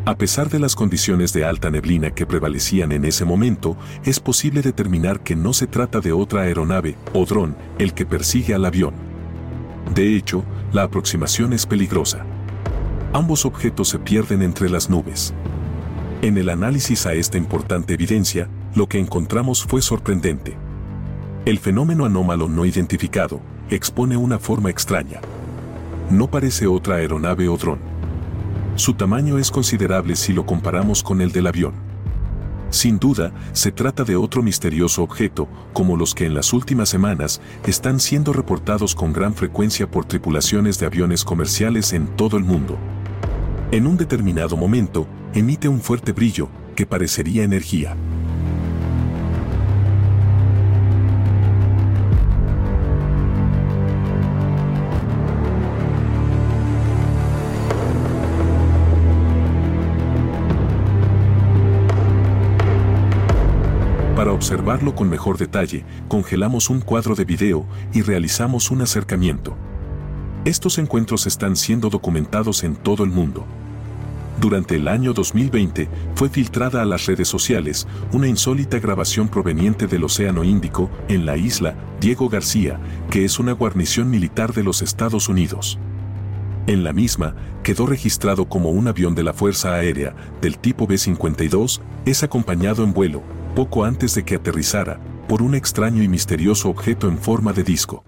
A 0.07 0.16
pesar 0.16 0.49
de 0.49 0.61
las 0.61 0.77
condiciones 0.77 1.33
de 1.33 1.45
alta 1.45 1.69
neblina 1.69 2.12
que 2.12 2.27
prevalecían 2.27 2.92
en 2.92 3.05
ese 3.05 3.25
momento, 3.25 3.77
es 4.05 4.21
posible 4.21 4.62
determinar 4.62 5.19
que 5.19 5.35
no 5.35 5.53
se 5.53 5.66
trata 5.66 5.99
de 5.99 6.12
otra 6.12 6.42
aeronave 6.42 6.97
o 7.12 7.25
dron 7.25 7.57
el 7.81 7.92
que 7.92 8.07
persigue 8.07 8.55
al 8.55 8.64
avión. 8.66 8.95
De 9.97 10.14
hecho, 10.14 10.45
la 10.73 10.85
aproximación 10.85 11.53
es 11.53 11.66
peligrosa. 11.66 12.25
Ambos 13.12 13.45
objetos 13.45 13.88
se 13.88 13.99
pierden 13.99 14.42
entre 14.42 14.71
las 14.71 14.88
nubes. 14.88 15.35
En 16.23 16.38
el 16.38 16.51
análisis 16.51 17.05
a 17.05 17.12
esta 17.12 17.37
importante 17.37 17.95
evidencia, 17.95 18.49
lo 18.77 18.88
que 18.88 19.01
encontramos 19.01 19.64
fue 19.64 19.83
sorprendente. 19.83 20.57
El 21.47 21.59
fenómeno 21.59 22.05
anómalo 22.05 22.49
no 22.49 22.64
identificado 22.64 23.40
expone 23.71 24.16
una 24.16 24.38
forma 24.38 24.71
extraña. 24.71 25.21
No 26.11 26.31
parece 26.31 26.69
otra 26.69 26.97
aeronave 26.97 27.49
o 27.49 27.57
dron 27.57 27.96
su 28.77 28.95
tamaño 28.95 29.39
es 29.39 29.51
considerable 29.51 30.17
si 30.17 30.33
lo 30.33 30.47
comparamos 30.47 31.03
con 31.03 31.21
el 31.21 31.33
del 31.33 31.47
avión. 31.47 31.75
Sin 32.71 32.99
duda, 32.99 33.33
se 33.53 33.73
trata 33.73 34.05
de 34.05 34.17
otro 34.17 34.43
misterioso 34.43 35.03
objeto, 35.03 35.49
como 35.73 35.97
los 35.97 36.15
que 36.15 36.27
en 36.27 36.35
las 36.35 36.53
últimas 36.53 36.89
semanas 36.89 37.41
están 37.66 38.01
siendo 38.01 38.33
reportados 38.33 38.95
con 38.95 39.12
gran 39.12 39.35
frecuencia 39.35 39.91
por 39.91 40.05
tripulaciones 40.05 40.79
de 40.79 40.87
aviones 40.87 41.24
comerciales 41.24 41.93
en 41.93 42.07
todo 42.16 42.37
el 42.37 42.45
mundo. 42.45 42.77
En 43.70 43.87
un 43.87 43.97
determinado 43.97 44.57
momento, 44.57 45.07
emite 45.33 45.68
un 45.68 45.81
fuerte 45.81 46.12
brillo, 46.12 46.49
que 46.74 46.87
parecería 46.87 47.45
energía. 47.45 47.97
Observarlo 64.37 64.95
con 64.95 65.09
mejor 65.09 65.39
detalle, 65.39 65.84
congelamos 66.09 66.70
un 66.70 66.80
cuadro 66.80 67.14
de 67.14 67.24
video 67.24 67.66
y 67.93 68.03
realizamos 68.03 68.70
un 68.70 68.82
acercamiento. 68.82 69.57
Estos 70.45 70.78
encuentros 70.78 71.26
están 71.26 71.57
siendo 71.57 71.89
documentados 71.89 72.62
en 72.62 72.76
todo 72.76 73.03
el 73.03 73.11
mundo. 73.11 73.45
Durante 74.39 74.76
el 74.76 74.87
año 74.89 75.14
2020 75.14 75.89
fue 76.14 76.28
filtrada 76.28 76.82
a 76.82 76.84
las 76.84 77.07
redes 77.07 77.26
sociales 77.26 77.89
una 78.12 78.28
insólita 78.28 78.78
grabación 78.78 79.28
proveniente 79.28 79.87
del 79.87 80.05
Océano 80.05 80.45
Índico 80.45 80.91
en 81.09 81.24
la 81.24 81.39
isla 81.39 81.74
Diego 82.01 82.28
García, 82.28 82.78
que 83.11 83.24
es 83.24 83.39
una 83.39 83.53
guarnición 83.53 84.11
militar 84.11 84.53
de 84.53 84.62
los 84.62 84.82
Estados 84.82 85.30
Unidos. 85.30 85.78
En 86.66 86.84
la 86.84 86.93
misma, 86.93 87.34
quedó 87.62 87.87
registrado 87.87 88.47
como 88.49 88.70
un 88.70 88.87
avión 88.87 89.14
de 89.14 89.22
la 89.22 89.32
Fuerza 89.32 89.72
Aérea 89.72 90.14
del 90.43 90.59
tipo 90.59 90.87
B-52, 90.87 91.80
es 92.05 92.22
acompañado 92.22 92.84
en 92.84 92.93
vuelo, 92.93 93.22
poco 93.57 93.87
antes 93.87 94.15
de 94.15 94.23
que 94.23 94.35
aterrizara, 94.35 95.01
por 95.27 95.41
un 95.41 95.55
extraño 95.55 96.03
y 96.03 96.09
misterioso 96.09 96.69
objeto 96.69 97.09
en 97.09 97.17
forma 97.17 97.55
de 97.55 97.65
disco. 97.65 98.05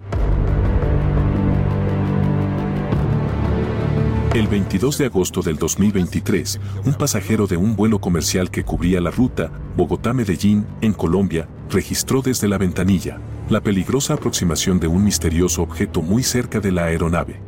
El 4.35 4.47
22 4.47 4.99
de 4.99 5.05
agosto 5.07 5.41
del 5.41 5.57
2023, 5.57 6.59
un 6.85 6.93
pasajero 6.93 7.47
de 7.47 7.57
un 7.57 7.75
vuelo 7.75 7.99
comercial 7.99 8.51
que 8.51 8.63
cubría 8.63 9.01
la 9.01 9.09
ruta 9.09 9.49
Bogotá-Medellín, 9.75 10.67
en 10.81 10.93
Colombia, 10.93 11.49
registró 11.71 12.21
desde 12.21 12.47
la 12.47 12.59
ventanilla 12.59 13.17
la 13.49 13.61
peligrosa 13.61 14.13
aproximación 14.13 14.79
de 14.79 14.85
un 14.85 15.03
misterioso 15.03 15.63
objeto 15.63 16.03
muy 16.03 16.21
cerca 16.21 16.59
de 16.59 16.71
la 16.71 16.85
aeronave. 16.85 17.41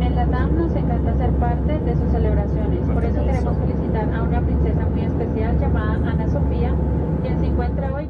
En 0.00 0.16
la 0.16 0.26
TAM 0.26 0.56
nos 0.56 0.74
encanta 0.74 1.16
ser 1.16 1.30
parte 1.34 1.78
de 1.78 1.94
sus 1.94 2.10
celebraciones, 2.10 2.80
por 2.92 3.04
eso 3.04 3.24
queremos 3.24 3.56
felicitar 3.58 4.12
a 4.12 4.22
una 4.22 4.40
princesa 4.40 4.86
muy 4.86 5.02
especial 5.02 5.58
llamada 5.60 6.10
Ana 6.10 6.28
Sofía, 6.30 6.74
quien 7.22 7.38
se 7.38 7.46
encuentra 7.46 7.94
hoy. 7.94 8.08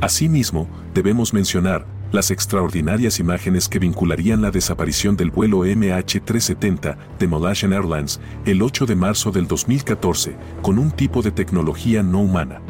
Asimismo, 0.00 0.68
debemos 0.94 1.34
mencionar 1.34 1.84
las 2.12 2.30
extraordinarias 2.30 3.18
imágenes 3.18 3.68
que 3.68 3.80
vincularían 3.80 4.40
la 4.40 4.52
desaparición 4.52 5.16
del 5.16 5.30
vuelo 5.30 5.64
MH370 5.64 6.96
de 7.18 7.28
Malaysian 7.28 7.72
Airlines 7.72 8.20
el 8.46 8.62
8 8.62 8.86
de 8.86 8.94
marzo 8.94 9.32
del 9.32 9.48
2014 9.48 10.36
con 10.62 10.78
un 10.78 10.92
tipo 10.92 11.20
de 11.20 11.32
tecnología 11.32 12.02
no 12.04 12.20
humana. 12.20 12.60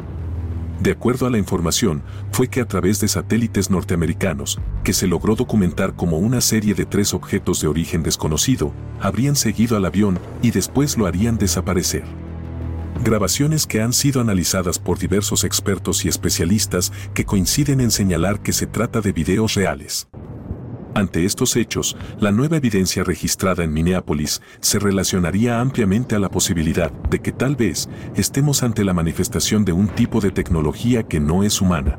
De 0.81 0.91
acuerdo 0.91 1.27
a 1.27 1.29
la 1.29 1.37
información, 1.37 2.01
fue 2.31 2.47
que 2.47 2.61
a 2.61 2.67
través 2.67 2.99
de 2.99 3.07
satélites 3.07 3.69
norteamericanos, 3.69 4.59
que 4.83 4.93
se 4.93 5.07
logró 5.07 5.35
documentar 5.35 5.93
como 5.93 6.17
una 6.17 6.41
serie 6.41 6.73
de 6.73 6.85
tres 6.85 7.13
objetos 7.13 7.61
de 7.61 7.67
origen 7.67 8.01
desconocido, 8.01 8.73
habrían 9.01 9.35
seguido 9.35 9.77
al 9.77 9.85
avión 9.85 10.17
y 10.41 10.51
después 10.51 10.97
lo 10.97 11.05
harían 11.05 11.37
desaparecer. 11.37 12.05
Grabaciones 13.01 13.65
que 13.65 13.81
han 13.81 13.93
sido 13.93 14.19
analizadas 14.19 14.77
por 14.77 14.99
diversos 14.99 15.45
expertos 15.45 16.03
y 16.03 16.09
especialistas 16.09 16.91
que 17.13 17.23
coinciden 17.23 17.79
en 17.79 17.91
señalar 17.91 18.41
que 18.41 18.51
se 18.51 18.67
trata 18.67 18.99
de 18.99 19.13
videos 19.13 19.53
reales. 19.53 20.09
Ante 20.95 21.23
estos 21.23 21.55
hechos, 21.55 21.95
la 22.19 22.33
nueva 22.33 22.57
evidencia 22.57 23.05
registrada 23.05 23.63
en 23.63 23.71
Minneapolis 23.71 24.41
se 24.59 24.79
relacionaría 24.79 25.61
ampliamente 25.61 26.15
a 26.15 26.19
la 26.19 26.29
posibilidad 26.29 26.91
de 26.91 27.19
que 27.19 27.31
tal 27.31 27.55
vez 27.55 27.87
estemos 28.15 28.63
ante 28.63 28.83
la 28.83 28.93
manifestación 28.93 29.63
de 29.63 29.71
un 29.71 29.87
tipo 29.87 30.19
de 30.19 30.31
tecnología 30.31 31.03
que 31.03 31.21
no 31.21 31.43
es 31.43 31.61
humana. 31.61 31.97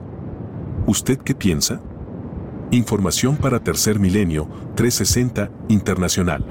¿Usted 0.87 1.19
qué 1.19 1.35
piensa? 1.35 1.81
Información 2.73 3.37
para 3.37 3.65
Tercer 3.65 3.99
Milenio 3.99 4.49
360 4.75 5.51
Internacional. 5.69 6.45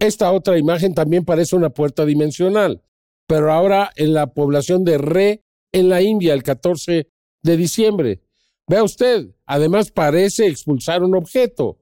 Esta 0.00 0.30
otra 0.32 0.58
imagen 0.58 0.94
también 0.94 1.24
parece 1.24 1.56
una 1.56 1.70
puerta 1.70 2.04
dimensional, 2.04 2.82
pero 3.26 3.52
ahora 3.52 3.90
en 3.96 4.14
la 4.14 4.32
población 4.32 4.84
de 4.84 4.98
Re, 4.98 5.44
en 5.72 5.88
la 5.88 6.02
India, 6.02 6.34
el 6.34 6.42
14 6.42 7.10
de 7.42 7.56
diciembre. 7.56 8.22
Vea 8.68 8.84
usted, 8.84 9.34
además 9.46 9.90
parece 9.90 10.46
expulsar 10.46 11.02
un 11.02 11.16
objeto. 11.16 11.78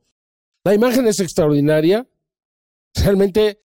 La 0.64 0.74
imagen 0.74 1.06
es 1.06 1.20
extraordinaria, 1.20 2.08
realmente 2.94 3.62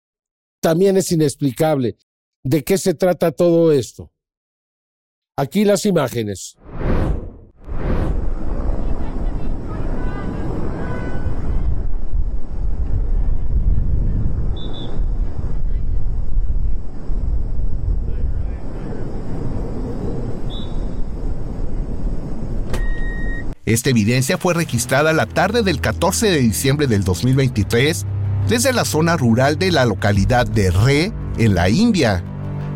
también 0.62 0.98
es 0.98 1.12
inexplicable. 1.12 1.98
¿De 2.44 2.64
qué 2.64 2.78
se 2.78 2.94
trata 2.94 3.32
todo 3.32 3.72
esto? 3.72 4.12
Aquí 5.38 5.64
las 5.64 5.86
imágenes. 5.86 6.58
Esta 23.70 23.92
evidencia 23.92 24.40
fue 24.40 24.56
registrada 24.56 25.14
la 25.14 25.28
tarde 25.28 25.62
del 25.62 25.80
14 25.80 26.32
de 26.32 26.40
diciembre 26.40 26.88
del 26.88 27.04
2023 27.04 28.04
desde 28.48 28.74
la 28.74 28.84
zona 28.84 29.16
rural 29.16 29.60
de 29.60 29.72
la 29.72 29.86
localidad 29.86 30.48
de 30.48 30.72
Re, 30.72 31.14
en 31.38 31.54
la 31.54 31.70
India. 31.70 32.24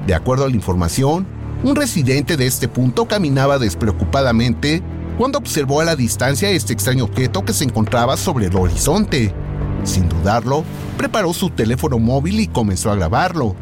De 0.05 0.13
acuerdo 0.13 0.45
a 0.45 0.49
la 0.49 0.55
información, 0.55 1.25
un 1.63 1.75
residente 1.75 2.37
de 2.37 2.45
este 2.45 2.67
punto 2.67 3.07
caminaba 3.07 3.57
despreocupadamente 3.57 4.83
cuando 5.17 5.39
observó 5.39 5.81
a 5.81 5.83
la 5.83 5.95
distancia 5.95 6.51
este 6.51 6.73
extraño 6.73 7.05
objeto 7.05 7.43
que 7.43 7.53
se 7.53 7.63
encontraba 7.63 8.15
sobre 8.15 8.45
el 8.45 8.55
horizonte. 8.55 9.33
Sin 9.85 10.07
dudarlo, 10.07 10.63
preparó 10.95 11.33
su 11.33 11.49
teléfono 11.49 11.97
móvil 11.97 12.39
y 12.39 12.45
comenzó 12.45 12.91
a 12.91 12.95
grabarlo. 12.95 13.55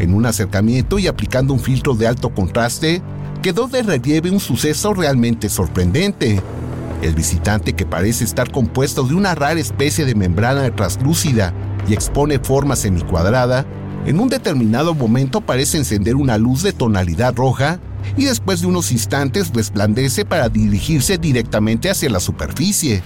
En 0.00 0.14
un 0.14 0.26
acercamiento 0.26 0.98
y 0.98 1.06
aplicando 1.06 1.54
un 1.54 1.60
filtro 1.60 1.94
de 1.94 2.08
alto 2.08 2.30
contraste, 2.34 3.02
quedó 3.48 3.66
de 3.66 3.82
relieve 3.82 4.30
un 4.30 4.40
suceso 4.40 4.92
realmente 4.92 5.48
sorprendente. 5.48 6.42
El 7.00 7.14
visitante 7.14 7.72
que 7.72 7.86
parece 7.86 8.24
estar 8.24 8.52
compuesto 8.52 9.04
de 9.04 9.14
una 9.14 9.34
rara 9.34 9.58
especie 9.58 10.04
de 10.04 10.14
membrana 10.14 10.70
translúcida 10.76 11.54
y 11.88 11.94
expone 11.94 12.40
forma 12.40 12.76
semicuadrada, 12.76 13.64
en 14.04 14.20
un 14.20 14.28
determinado 14.28 14.94
momento 14.94 15.40
parece 15.40 15.78
encender 15.78 16.16
una 16.16 16.36
luz 16.36 16.62
de 16.62 16.74
tonalidad 16.74 17.34
roja 17.36 17.80
y 18.18 18.26
después 18.26 18.60
de 18.60 18.66
unos 18.66 18.92
instantes 18.92 19.50
resplandece 19.54 20.26
para 20.26 20.50
dirigirse 20.50 21.16
directamente 21.16 21.88
hacia 21.88 22.10
la 22.10 22.20
superficie. 22.20 23.02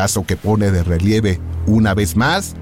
Caso 0.00 0.24
que 0.24 0.34
pone 0.34 0.70
de 0.70 0.82
relieve, 0.82 1.38
una 1.66 1.92
vez 1.92 2.16
más, 2.16 2.54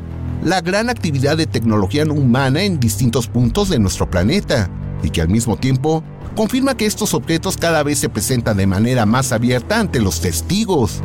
la 0.43 0.61
gran 0.61 0.91
actividad 0.91 1.37
de 1.37 1.47
tecnología 1.47 2.05
no 2.05 2.15
humana 2.15 2.65
en 2.65 2.81
distintos 2.81 3.29
puntos 3.29 3.69
de 3.69 3.79
nuestro 3.79 4.11
planeta, 4.11 4.69
y 5.05 5.11
que 5.11 5.21
al 5.21 5.29
mismo 5.29 5.57
tiempo 5.57 6.03
confirma 6.35 6.77
que 6.77 6.85
estos 6.85 7.15
objetos 7.15 7.57
cada 7.57 7.85
vez 7.85 8.01
se 8.01 8.09
presentan 8.09 8.57
de 8.57 8.67
manera 8.67 9.07
más 9.07 9.31
abierta 9.31 9.79
ante 9.79 10.01
los 10.01 10.21
testigos. 10.21 11.01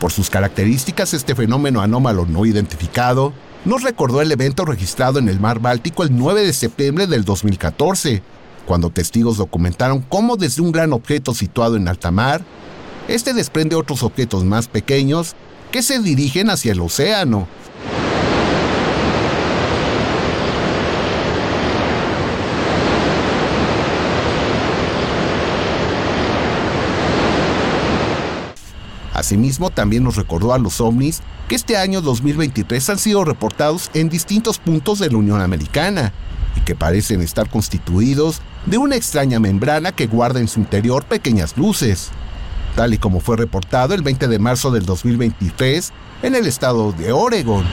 Por 0.00 0.10
sus 0.10 0.30
características, 0.30 1.14
este 1.14 1.36
fenómeno 1.36 1.80
anómalo 1.80 2.26
no 2.26 2.44
identificado 2.44 3.32
nos 3.64 3.82
recordó 3.82 4.22
el 4.22 4.30
evento 4.30 4.64
registrado 4.64 5.18
en 5.18 5.28
el 5.28 5.40
mar 5.40 5.58
Báltico 5.58 6.02
el 6.02 6.16
9 6.16 6.46
de 6.46 6.52
septiembre 6.52 7.06
del 7.06 7.24
2014, 7.24 8.22
cuando 8.68 8.90
testigos 8.90 9.38
documentaron 9.38 10.02
cómo 10.02 10.36
desde 10.36 10.60
un 10.60 10.72
gran 10.72 10.92
objeto 10.92 11.32
situado 11.32 11.76
en 11.76 11.88
alta 11.88 12.10
mar, 12.10 12.42
este 13.08 13.32
desprende 13.32 13.74
otros 13.74 14.02
objetos 14.02 14.44
más 14.44 14.68
pequeños 14.68 15.34
que 15.72 15.82
se 15.82 16.00
dirigen 16.00 16.50
hacia 16.50 16.72
el 16.72 16.80
océano. 16.82 17.48
Asimismo, 29.14 29.70
también 29.70 30.04
nos 30.04 30.16
recordó 30.16 30.52
a 30.52 30.58
los 30.58 30.82
ovnis 30.82 31.22
que 31.48 31.54
este 31.54 31.78
año 31.78 32.02
2023 32.02 32.90
han 32.90 32.98
sido 32.98 33.24
reportados 33.24 33.90
en 33.94 34.10
distintos 34.10 34.58
puntos 34.58 34.98
de 34.98 35.08
la 35.08 35.16
Unión 35.16 35.40
Americana 35.40 36.12
que 36.68 36.74
parecen 36.74 37.22
estar 37.22 37.48
constituidos 37.48 38.42
de 38.66 38.76
una 38.76 38.94
extraña 38.94 39.40
membrana 39.40 39.90
que 39.90 40.06
guarda 40.06 40.38
en 40.38 40.48
su 40.48 40.60
interior 40.60 41.02
pequeñas 41.02 41.56
luces, 41.56 42.10
tal 42.76 42.92
y 42.92 42.98
como 42.98 43.20
fue 43.20 43.38
reportado 43.38 43.94
el 43.94 44.02
20 44.02 44.28
de 44.28 44.38
marzo 44.38 44.70
del 44.70 44.84
2023 44.84 45.94
en 46.22 46.34
el 46.34 46.46
estado 46.46 46.92
de 46.92 47.10
Oregon. 47.10 47.64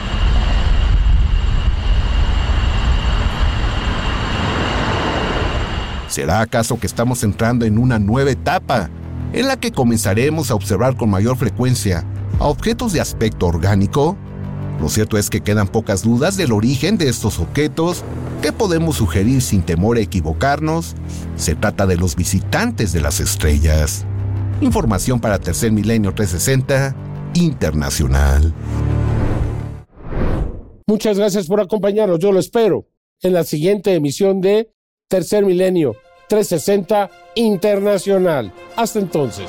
¿Será 6.08 6.40
acaso 6.40 6.80
que 6.80 6.86
estamos 6.86 7.22
entrando 7.22 7.66
en 7.66 7.76
una 7.76 7.98
nueva 7.98 8.30
etapa 8.30 8.88
en 9.34 9.46
la 9.46 9.58
que 9.58 9.72
comenzaremos 9.72 10.50
a 10.50 10.54
observar 10.54 10.96
con 10.96 11.10
mayor 11.10 11.36
frecuencia 11.36 12.02
a 12.40 12.46
objetos 12.46 12.94
de 12.94 13.02
aspecto 13.02 13.44
orgánico? 13.44 14.16
Lo 14.80 14.88
cierto 14.88 15.16
es 15.16 15.30
que 15.30 15.40
quedan 15.40 15.68
pocas 15.68 16.02
dudas 16.02 16.36
del 16.36 16.52
origen 16.52 16.98
de 16.98 17.08
estos 17.08 17.38
objetos 17.38 18.04
que 18.42 18.52
podemos 18.52 18.96
sugerir 18.96 19.40
sin 19.40 19.62
temor 19.62 19.96
a 19.96 20.00
equivocarnos. 20.00 20.94
Se 21.36 21.54
trata 21.54 21.86
de 21.86 21.96
los 21.96 22.16
visitantes 22.16 22.92
de 22.92 23.00
las 23.00 23.20
estrellas. 23.20 24.04
Información 24.60 25.20
para 25.20 25.38
Tercer 25.38 25.72
Milenio 25.72 26.12
360 26.14 26.94
Internacional. 27.34 28.54
Muchas 30.86 31.18
gracias 31.18 31.46
por 31.46 31.60
acompañarnos. 31.60 32.18
Yo 32.18 32.32
lo 32.32 32.38
espero 32.38 32.86
en 33.22 33.32
la 33.32 33.44
siguiente 33.44 33.94
emisión 33.94 34.40
de 34.40 34.70
Tercer 35.08 35.44
Milenio 35.44 35.96
360 36.28 37.10
Internacional. 37.34 38.52
Hasta 38.76 38.98
entonces. 38.98 39.48